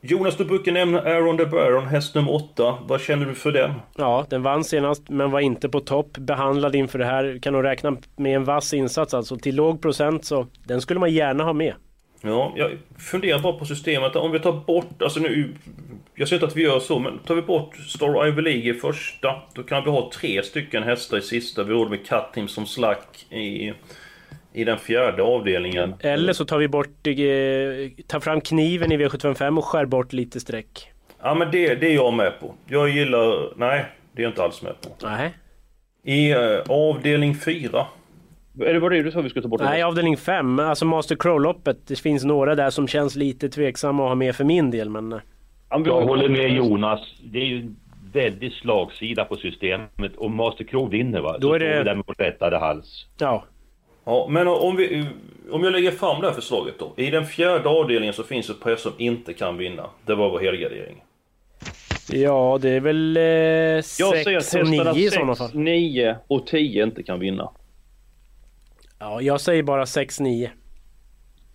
Jonas, 0.00 0.36
du 0.36 0.44
brukar 0.44 0.72
nämna 0.72 1.00
Aaron 1.00 1.38
the 1.38 1.46
Baron, 1.46 1.86
häst 1.86 2.14
nummer 2.14 2.34
8. 2.34 2.78
Vad 2.86 3.00
känner 3.00 3.26
du 3.26 3.34
för 3.34 3.52
den? 3.52 3.72
Ja, 3.96 4.26
den 4.30 4.42
vann 4.42 4.64
senast 4.64 5.08
men 5.08 5.30
var 5.30 5.40
inte 5.40 5.68
på 5.68 5.80
topp. 5.80 6.18
Behandlad 6.18 6.74
inför 6.74 6.98
det 6.98 7.04
här. 7.04 7.38
Kan 7.42 7.52
nog 7.52 7.64
räkna 7.64 7.96
med 8.16 8.36
en 8.36 8.44
vass 8.44 8.74
insats 8.74 9.14
alltså. 9.14 9.36
Till 9.36 9.56
låg 9.56 9.82
procent 9.82 10.24
så 10.24 10.46
den 10.64 10.80
skulle 10.80 11.00
man 11.00 11.12
gärna 11.12 11.44
ha 11.44 11.52
med. 11.52 11.74
Ja, 12.20 12.52
jag 12.56 12.70
funderar 12.98 13.38
bara 13.38 13.52
på 13.52 13.64
systemet. 13.64 14.16
Om 14.16 14.32
vi 14.32 14.40
tar 14.40 14.52
bort, 14.52 15.02
alltså 15.02 15.20
nu... 15.20 15.54
Jag 16.18 16.28
säger 16.28 16.42
inte 16.42 16.46
att 16.52 16.56
vi 16.56 16.62
gör 16.62 16.80
så, 16.80 16.98
men 16.98 17.18
tar 17.18 17.34
vi 17.34 17.42
bort 17.42 17.76
Star 17.76 18.26
Ivy 18.26 18.42
League 18.42 18.70
i 18.70 18.74
första, 18.74 19.42
då 19.54 19.62
kan 19.62 19.84
vi 19.84 19.90
ha 19.90 20.10
tre 20.14 20.42
stycken 20.42 20.82
hästar 20.82 21.16
i 21.18 21.22
sista. 21.22 21.62
Vi 21.62 21.72
råder 21.72 21.90
med 21.90 22.06
Cut 22.06 22.32
Team 22.34 22.48
som 22.48 22.66
slack 22.66 23.26
i, 23.30 23.72
i 24.52 24.64
den 24.64 24.78
fjärde 24.78 25.22
avdelningen. 25.22 25.94
Eller 26.00 26.32
så 26.32 26.44
tar 26.44 26.58
vi 26.58 26.68
bort, 26.68 27.06
eh, 27.06 27.14
tar 28.06 28.20
fram 28.20 28.40
kniven 28.40 28.92
i 28.92 28.96
V755 28.96 29.58
och 29.58 29.64
skär 29.64 29.84
bort 29.84 30.12
lite 30.12 30.40
streck. 30.40 30.92
Ja, 31.22 31.34
men 31.34 31.50
det, 31.50 31.74
det 31.74 31.86
är 31.86 31.94
jag 31.94 32.14
med 32.14 32.40
på. 32.40 32.54
Jag 32.66 32.88
gillar... 32.88 33.58
Nej, 33.58 33.84
det 34.12 34.22
är 34.22 34.24
jag 34.24 34.30
inte 34.30 34.42
alls 34.42 34.62
med 34.62 34.80
på. 34.80 35.06
Nej. 35.06 35.34
I 36.04 36.30
eh, 36.30 36.38
avdelning 36.68 37.34
fyra. 37.34 37.86
Är 38.60 38.72
det 38.72 38.80
vad 38.80 38.92
det 38.92 38.98
är 38.98 39.04
du 39.04 39.12
sa 39.12 39.20
vi 39.20 39.30
skulle 39.30 39.42
ta 39.42 39.48
bort? 39.48 39.60
Nej, 39.60 39.82
avdelning 39.82 40.16
5. 40.16 40.58
Alltså 40.58 40.84
Master 40.84 41.16
Crow-loppet. 41.16 41.76
Det 41.86 42.00
finns 42.00 42.24
några 42.24 42.54
där 42.54 42.70
som 42.70 42.88
känns 42.88 43.16
lite 43.16 43.48
tveksamma 43.48 44.02
att 44.02 44.10
ha 44.10 44.14
med 44.14 44.36
för 44.36 44.44
min 44.44 44.70
del, 44.70 44.90
men... 44.90 45.20
eh, 45.70 45.82
Jag 45.86 46.00
håller 46.02 46.28
med 46.28 46.50
Jonas. 46.50 47.00
Det 47.24 47.38
är 47.38 47.44
ju 47.44 47.74
väldigt 48.12 48.52
slagsida 48.54 49.24
på 49.24 49.36
systemet 49.36 50.16
och 50.16 50.30
Master 50.30 50.64
Crow 50.64 50.90
vinner 50.90 51.20
va. 51.20 51.38
Då 51.38 51.48
Så 51.48 51.54
är 51.54 51.58
det- 51.58 51.66
står 51.66 51.78
vi 51.78 51.84
där 51.84 51.94
med 51.94 52.04
vår 52.06 52.14
rättade 52.14 52.58
hals. 52.58 53.06
Ja. 53.18 53.44
Ja, 54.04 54.26
men 54.30 54.48
om, 54.48 54.76
vi, 54.76 55.06
om 55.50 55.64
jag 55.64 55.72
lägger 55.72 55.90
fram 55.90 56.20
det 56.20 56.26
här 56.26 56.34
förslaget 56.34 56.74
då. 56.78 56.94
I 56.96 57.10
den 57.10 57.26
fjärde 57.26 57.68
avdelningen 57.68 58.14
så 58.14 58.22
finns 58.22 58.50
ett 58.50 58.60
par 58.60 58.76
som 58.76 58.92
inte 58.98 59.32
kan 59.32 59.56
vinna. 59.56 59.86
Det 60.06 60.14
var 60.14 60.30
vår 60.30 60.40
helgardering. 60.40 61.02
Ja, 62.12 62.58
det 62.62 62.70
är 62.70 62.80
väl 62.80 63.16
Jag 63.16 63.84
säger 63.84 64.40
6 64.40 64.54
att 64.54 64.60
och 64.62 64.68
9 64.68 64.78
hästarna 64.84 64.98
i 65.00 65.10
sådana 65.10 65.34
6, 65.34 65.52
fall. 65.52 65.60
9 65.60 66.16
och 66.26 66.46
10 66.46 66.82
inte 66.82 67.02
kan 67.02 67.20
vinna. 67.20 67.50
Ja, 68.98 69.20
jag 69.20 69.40
säger 69.40 69.62
bara 69.62 69.84
6-9. 69.84 70.48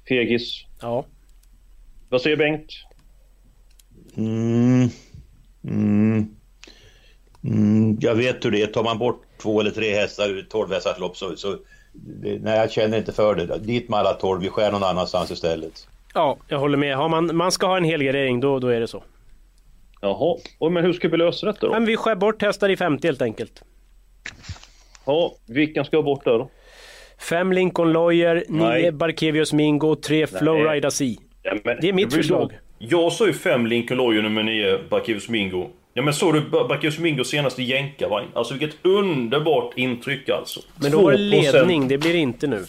Fegis. 0.10 0.66
Ja. 0.82 1.06
Vad 2.10 2.22
säger 2.22 2.38
Bengt? 2.38 2.72
Mm. 4.18 4.90
Mm. 5.68 6.28
Mm, 7.44 7.98
jag 8.02 8.16
vet 8.16 8.46
hur 8.46 8.52
det 8.52 8.62
är. 8.62 8.68
Tar 8.68 8.84
man 8.84 8.98
bort 8.98 9.22
två 9.42 9.60
eller 9.62 9.72
tre 9.72 9.96
hästar 9.96 10.30
ur 10.30 10.42
12 10.50 10.72
hästars 10.72 11.00
lopp 11.00 11.18
så, 11.18 11.36
så 11.36 11.58
det, 11.94 12.40
nej, 12.42 12.58
jag 12.60 12.72
känner 12.72 12.98
inte 12.98 13.12
för 13.12 13.36
det. 13.36 13.58
Dit 13.58 13.90
med 13.90 14.00
alla 14.00 14.14
12, 14.14 14.42
vi 14.42 14.50
skär 14.50 14.72
någon 14.72 14.84
annanstans 14.84 15.32
istället. 15.32 15.88
Ja, 16.14 16.38
jag 16.48 16.60
håller 16.60 16.78
med. 16.78 16.96
Har 16.98 17.10
man, 17.10 17.36
man 17.36 17.52
ska 17.52 17.68
ha 17.68 17.78
en 17.78 17.84
helgardering, 17.84 18.40
då, 18.40 18.60
då 18.60 18.68
är 18.68 18.80
det 18.80 18.88
så. 18.88 19.04
Jaha, 20.02 20.38
och 20.60 20.72
men 20.72 20.84
hur 20.86 20.94
ska 20.94 21.08
vi 21.10 21.18
lösa 21.18 21.46
detta 21.48 21.68
då? 21.68 21.74
Men 21.74 21.86
vi 21.86 21.98
skär 21.98 22.16
bort 22.16 22.42
hästar 22.42 22.70
i 22.70 22.78
50 22.78 23.08
helt 23.08 23.22
enkelt. 23.22 23.64
Ja, 25.06 25.36
vilken 25.48 25.86
ska 25.86 25.98
jag 25.98 26.06
bort 26.06 26.24
där 26.26 26.32
då? 26.38 26.50
Fem 27.30 27.52
Lincoln 27.54 27.94
Lawyer, 27.94 28.44
nio 28.50 28.92
Barkevius 28.92 29.54
Mingo 29.54 29.88
och 29.88 30.02
tre 30.04 30.28
Flowrida 30.28 30.92
C. 30.92 31.16
Ja, 31.44 31.54
men- 31.64 31.78
Det 31.82 31.90
är 31.90 31.94
mitt 31.94 32.14
förslag. 32.14 32.52
Jag 32.90 33.12
sa 33.12 33.28
ju 33.28 33.34
fem 33.34 33.66
Lincoln 33.68 33.98
Lawyer 33.98 34.22
nummer 34.22 34.44
9, 34.44 34.80
Barkevius 34.90 35.30
Mingo. 35.30 35.68
Ja 35.94 36.02
men 36.02 36.14
såg 36.14 36.34
du 36.34 36.42
Bar- 36.42 36.68
Barkevius 36.68 37.00
Mingo 37.00 37.24
senast 37.24 37.60
i 37.60 37.64
jänkarvagn? 37.64 38.28
Alltså 38.34 38.54
vilket 38.54 38.78
underbart 38.86 39.74
intryck 39.78 40.30
alltså. 40.30 40.60
Men 40.82 40.92
då 40.92 41.02
var 41.02 41.12
det 41.12 41.18
2%. 41.18 41.30
ledning, 41.54 41.88
det 41.88 41.98
blir 41.98 42.14
det 42.14 42.20
inte 42.20 42.48
nu. 42.48 42.66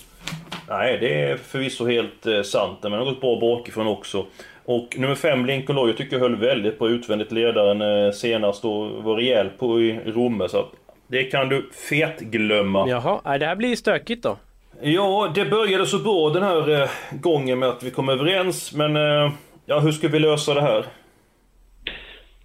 Nej, 0.68 0.98
det 1.00 1.22
är 1.22 1.36
förvisso 1.36 1.86
helt 1.86 2.26
eh, 2.26 2.42
sant. 2.42 2.78
Men 2.82 2.92
han 2.92 3.00
har 3.00 3.06
gått 3.06 3.20
bra 3.20 3.40
bakifrån 3.40 3.86
också. 3.86 4.26
Och 4.64 4.88
nummer 4.98 5.14
5, 5.14 5.46
Lincoln 5.46 5.76
Lawyer, 5.76 5.94
tycker 5.94 6.12
jag 6.16 6.20
höll 6.20 6.36
väldigt 6.36 6.78
bra 6.78 6.88
utvändigt 6.88 7.32
ledaren 7.32 7.80
eh, 8.06 8.12
senast 8.12 8.64
och 8.64 8.90
var 9.04 9.16
rejäl 9.16 9.48
på 9.58 9.80
i 9.80 9.98
Romme. 10.06 10.48
Så 10.48 10.58
att 10.58 10.70
det 11.06 11.24
kan 11.24 11.48
du 11.48 11.70
fetglömma. 11.90 12.88
Jaha, 12.88 13.38
det 13.38 13.46
här 13.46 13.56
blir 13.56 13.76
stökigt 13.76 14.22
då. 14.22 14.36
Ja, 14.82 15.32
det 15.34 15.44
började 15.44 15.86
så 15.86 15.98
bra 15.98 16.30
den 16.30 16.42
här 16.42 16.82
eh, 16.82 16.88
gången 17.20 17.58
med 17.58 17.68
att 17.68 17.82
vi 17.82 17.90
kom 17.90 18.08
överens. 18.08 18.72
Men 18.74 18.96
eh, 18.96 19.32
ja, 19.72 19.80
hur 19.80 19.92
ska 19.92 20.08
vi 20.08 20.18
lösa 20.18 20.54
det 20.54 20.60
här? 20.60 20.86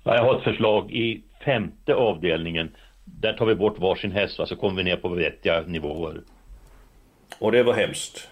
Ja, 0.04 0.16
jag 0.16 0.24
har 0.24 0.38
ett 0.38 0.44
förslag 0.44 0.92
i 0.92 1.24
femte 1.46 1.96
avdelningen. 1.96 2.76
Där 3.04 3.34
tar 3.34 3.46
vi 3.46 3.56
bort 3.56 3.80
varsin 3.80 4.12
häst 4.12 4.40
och 4.40 4.48
så 4.48 4.56
kommer 4.56 4.78
vi 4.78 4.84
ner 4.84 4.98
på 4.98 5.10
vettiga 5.10 5.62
nivåer. 5.62 6.22
Och 7.40 7.52
det 7.52 7.64
var 7.64 7.74
hemskt. 7.74 8.30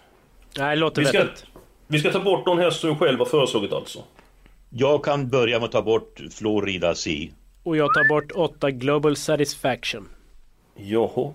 Nej, 0.58 0.75
det 0.75 0.79
låter 0.79 1.01
Vi 1.01 1.08
ska, 1.08 1.19
vettigt. 1.19 1.45
vi 1.88 1.99
ska 1.99 2.12
ta 2.12 2.19
bort 2.19 2.45
någon 2.45 2.60
häst 2.60 2.79
som 2.79 2.89
du 2.89 2.95
själv 2.95 3.19
har 3.19 3.25
föreslagit 3.25 3.73
alltså? 3.73 3.99
Jag 4.69 5.03
kan 5.03 5.29
börja 5.29 5.60
med 5.60 5.65
att 5.65 5.71
ta 5.71 5.81
bort 5.81 6.19
Florida 6.31 6.95
C. 6.95 7.29
Och 7.63 7.77
jag 7.77 7.93
tar 7.93 8.10
bort 8.10 8.31
åtta 8.36 8.71
Global 8.71 9.15
Satisfaction. 9.15 10.10
Jaha. 10.75 11.34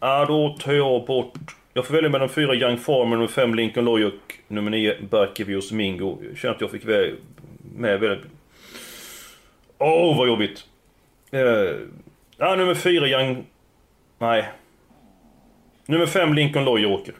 Ja, 0.00 0.24
då 0.26 0.56
tar 0.60 0.72
jag 0.72 1.06
bort... 1.06 1.34
Jag 1.74 1.86
får 1.86 1.94
välja 1.94 2.10
mellan 2.10 2.28
fyra 2.28 2.54
Young 2.54 2.78
Farmer, 2.78 3.16
nummer 3.16 3.26
fem 3.28 3.54
Lincoln 3.54 3.88
och 3.88 3.98
nummer 4.48 4.70
nio 4.70 4.96
Barkevius 5.10 5.72
Mingo. 5.72 6.18
Jag 6.28 6.38
känner 6.38 6.54
att 6.54 6.60
jag 6.60 6.70
fick 6.70 6.84
med 7.76 8.00
väldigt... 8.00 8.26
Åh, 9.78 10.18
vad 10.18 10.28
jobbigt! 10.28 10.64
Uh, 11.34 11.40
ja, 12.36 12.56
nummer 12.56 12.74
fyra 12.74 13.08
Young... 13.08 13.44
Nej. 14.18 14.48
Nummer 15.86 16.06
fem 16.06 16.34
Lincoln 16.34 16.64
Lawyer 16.64 16.92
åker. 16.92 17.14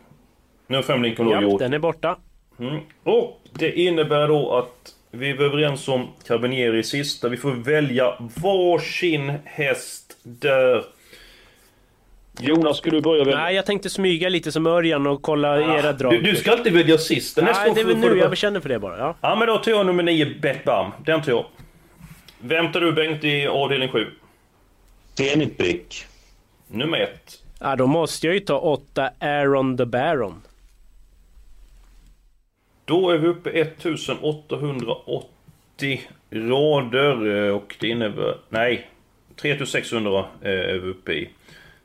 Nummer 0.67 0.83
fem 0.83 1.03
Lincoln 1.03 1.29
Lawyer 1.29 1.43
Ja, 1.43 1.49
åker. 1.49 1.65
den 1.65 1.73
är 1.73 1.79
borta. 1.79 2.19
Mm. 2.59 2.81
Och 3.03 3.41
det 3.53 3.73
innebär 3.73 4.29
då 4.29 4.55
att 4.55 4.95
vi 5.11 5.31
är 5.31 5.41
överens 5.43 5.88
om 5.88 6.09
Carabinieri 6.27 6.83
sista. 6.83 7.29
Vi 7.29 7.37
får 7.37 7.51
välja 7.51 8.17
varsin 8.43 9.33
häst 9.45 10.17
där. 10.23 10.85
Jonas, 12.40 12.79
ska 12.79 12.90
du 12.90 13.01
börja 13.01 13.25
välja? 13.25 13.40
Nej, 13.40 13.55
jag 13.55 13.66
tänkte 13.66 13.90
smyga 13.90 14.29
lite 14.29 14.53
som 14.53 14.66
Örjan 14.66 15.07
och 15.07 15.23
kolla 15.23 15.79
era 15.79 15.92
drag. 15.92 16.12
Du, 16.12 16.23
du 16.23 16.37
ska 16.37 16.53
alltid 16.53 16.73
välja 16.73 16.99
sist. 16.99 17.37
Nästa 17.37 17.64
Nej, 17.64 17.73
det 17.75 17.81
är 17.81 17.85
väl 17.85 17.97
nu 17.97 18.18
jag 18.18 18.37
känner 18.37 18.61
för 18.61 18.68
det 18.68 18.79
bara. 18.79 18.99
Ja. 18.99 19.16
Ja, 19.21 19.35
men 19.37 19.49
då 19.49 19.59
tar 19.59 19.71
jag 19.71 19.87
nummer 19.87 20.03
9, 20.03 20.35
Bet 20.40 20.64
Bam. 20.64 20.90
Den 21.05 21.23
tar 21.23 21.33
jag. 21.33 21.45
Vem 22.40 22.73
tar 22.73 22.81
du 22.81 22.92
Bengt 22.92 23.25
i 23.25 23.47
avdelning 23.47 23.88
7? 23.88 24.07
Zenit 25.14 25.59
Brick. 25.59 26.05
Nummer 26.68 26.99
1. 26.99 27.42
ja, 27.61 27.77
då 27.77 27.87
måste 27.87 28.27
jag 28.27 28.35
ju 28.35 28.40
ta 28.40 28.59
åtta 28.59 29.11
Aaron 29.21 29.77
the 29.77 29.85
Baron. 29.85 30.42
Då 32.85 33.11
är 33.11 33.18
vi 33.18 33.29
uppe 33.29 33.51
1880 33.51 36.03
rader 36.31 37.47
eh, 37.47 37.55
och 37.55 37.77
det 37.81 37.88
innebär... 37.88 38.37
Nej, 38.49 38.88
3600 39.37 40.18
eh, 40.42 40.51
är 40.51 40.79
vi 40.79 40.90
uppe 40.90 41.12
i. 41.12 41.29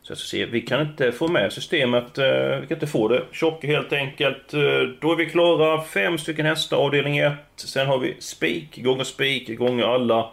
Så 0.07 0.11
jag 0.11 0.17
ska 0.17 0.27
se, 0.27 0.45
vi 0.45 0.61
kan 0.61 0.81
inte 0.81 1.11
få 1.11 1.27
med 1.27 1.53
systemet, 1.53 2.17
eh, 2.17 2.59
vi 2.61 2.67
kan 2.67 2.75
inte 2.75 2.87
få 2.87 3.07
det. 3.07 3.23
Tjocka 3.31 3.67
helt 3.67 3.93
enkelt. 3.93 4.53
Eh, 4.53 4.59
då 5.01 5.11
är 5.11 5.15
vi 5.15 5.25
klara. 5.25 5.81
Fem 5.81 6.17
stycken 6.17 6.45
hästar, 6.45 6.77
avdelning 6.77 7.17
1. 7.17 7.33
Sen 7.55 7.87
har 7.87 7.99
vi 7.99 8.15
spik 8.19 8.83
gånger 8.83 9.03
spik 9.03 9.57
gånger 9.57 9.83
alla. 9.83 10.29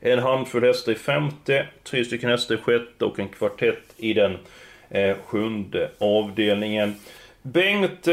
En 0.00 0.18
handfull 0.18 0.64
hästar 0.64 0.92
i 0.92 0.94
femte, 0.94 1.66
tre 1.84 2.04
stycken 2.04 2.30
hästar 2.30 2.54
i 2.54 2.58
sjätte 2.58 3.04
och 3.04 3.18
en 3.18 3.28
kvartett 3.28 3.82
i 3.96 4.14
den 4.14 4.36
eh, 4.90 5.16
sjunde 5.26 5.90
avdelningen. 5.98 6.94
Bengt, 7.42 8.08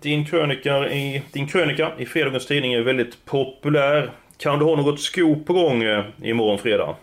din, 0.00 0.26
krönika 0.26 0.88
i, 0.88 1.22
din 1.32 1.46
krönika 1.46 1.92
i 1.98 2.06
fredagens 2.06 2.46
tidning 2.46 2.72
är 2.72 2.80
väldigt 2.80 3.24
populär. 3.24 4.10
Kan 4.38 4.58
du 4.58 4.64
ha 4.64 4.76
något 4.76 5.00
skop 5.00 5.46
på 5.46 5.52
gång 5.52 5.82
imorgon 6.22 6.58
fredag? 6.58 6.96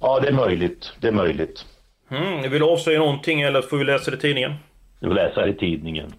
Ja, 0.00 0.20
det 0.20 0.28
är 0.28 0.32
möjligt. 0.32 0.92
Det 1.00 1.08
är 1.08 1.12
möjligt. 1.12 1.64
Mm, 2.12 2.50
vill 2.50 2.60
du 2.60 2.66
avslöja 2.66 2.98
någonting 2.98 3.40
eller 3.40 3.62
får 3.62 3.76
vi 3.76 3.84
läsa 3.84 4.10
det 4.10 4.16
i 4.16 4.20
tidningen? 4.20 4.52
Du 5.00 5.06
vill 5.06 5.16
läsa 5.16 5.48
i 5.48 5.54
tidningen. 5.54 6.12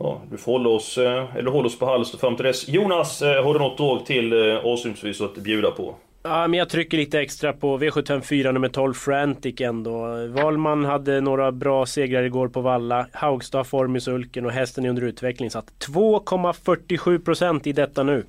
Ja, 0.00 0.22
du 0.30 0.36
får 0.36 0.52
hålla 0.52 0.68
oss, 0.68 0.98
eh, 0.98 1.36
eller 1.36 1.50
hålla 1.50 1.66
oss 1.66 1.78
på 1.78 1.86
halster 1.86 2.18
fram 2.18 2.36
till 2.36 2.44
dess. 2.44 2.68
Jonas, 2.68 3.22
eh, 3.22 3.44
har 3.44 3.54
du 3.54 3.60
något 3.60 3.78
drag 3.78 4.06
till 4.06 4.32
eh, 4.32 4.56
avslutningsvis 4.56 5.20
att 5.20 5.34
bjuda 5.34 5.70
på? 5.70 5.94
Ja, 6.22 6.48
men 6.48 6.58
jag 6.58 6.68
trycker 6.68 6.98
lite 6.98 7.20
extra 7.20 7.52
på 7.52 7.78
V754 7.78 8.52
nummer 8.52 8.68
12 8.68 8.94
Frantic 8.94 9.60
ändå. 9.60 10.26
Valman 10.28 10.84
hade 10.84 11.20
några 11.20 11.52
bra 11.52 11.86
segrar 11.86 12.22
igår 12.22 12.48
på 12.48 12.60
Valla. 12.60 13.06
Haugstad, 13.12 13.64
Formis, 13.64 14.08
Ulken 14.08 14.46
och 14.46 14.52
hästen 14.52 14.84
är 14.84 14.88
under 14.88 15.02
utveckling. 15.02 15.50
Så 15.50 15.58
att 15.58 15.72
2,47% 15.86 17.68
i 17.68 17.72
detta 17.72 18.02
nu. 18.02 18.24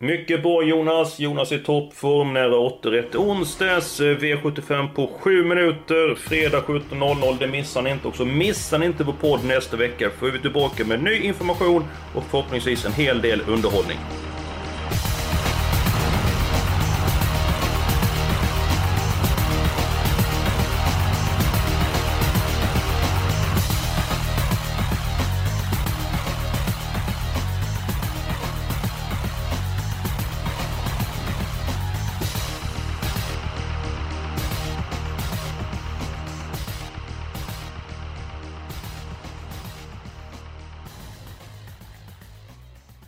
Mycket 0.00 0.42
bra 0.42 0.62
Jonas. 0.62 1.20
Jonas 1.20 1.52
i 1.52 1.58
toppform, 1.58 2.32
nära 2.32 2.58
återrätt 2.58 3.14
onsdags. 3.14 4.00
Eh, 4.00 4.16
V75 4.16 4.94
på 4.94 5.10
7 5.20 5.44
minuter. 5.44 6.14
Fredag 6.14 6.60
17.00. 6.60 7.36
Det 7.38 7.46
missar 7.46 7.82
ni 7.82 7.90
inte. 7.90 8.08
Också 8.08 8.24
missar 8.24 8.78
ni 8.78 8.86
inte 8.86 9.04
på 9.04 9.12
podd 9.12 9.44
nästa 9.44 9.76
vecka. 9.76 10.10
För 10.10 10.30
vi 10.30 10.38
tillbaka 10.38 10.84
med 10.84 11.02
ny 11.02 11.20
information 11.20 11.84
och 12.14 12.24
förhoppningsvis 12.30 12.86
en 12.86 12.92
hel 12.92 13.20
del 13.20 13.42
underhållning. 13.48 13.98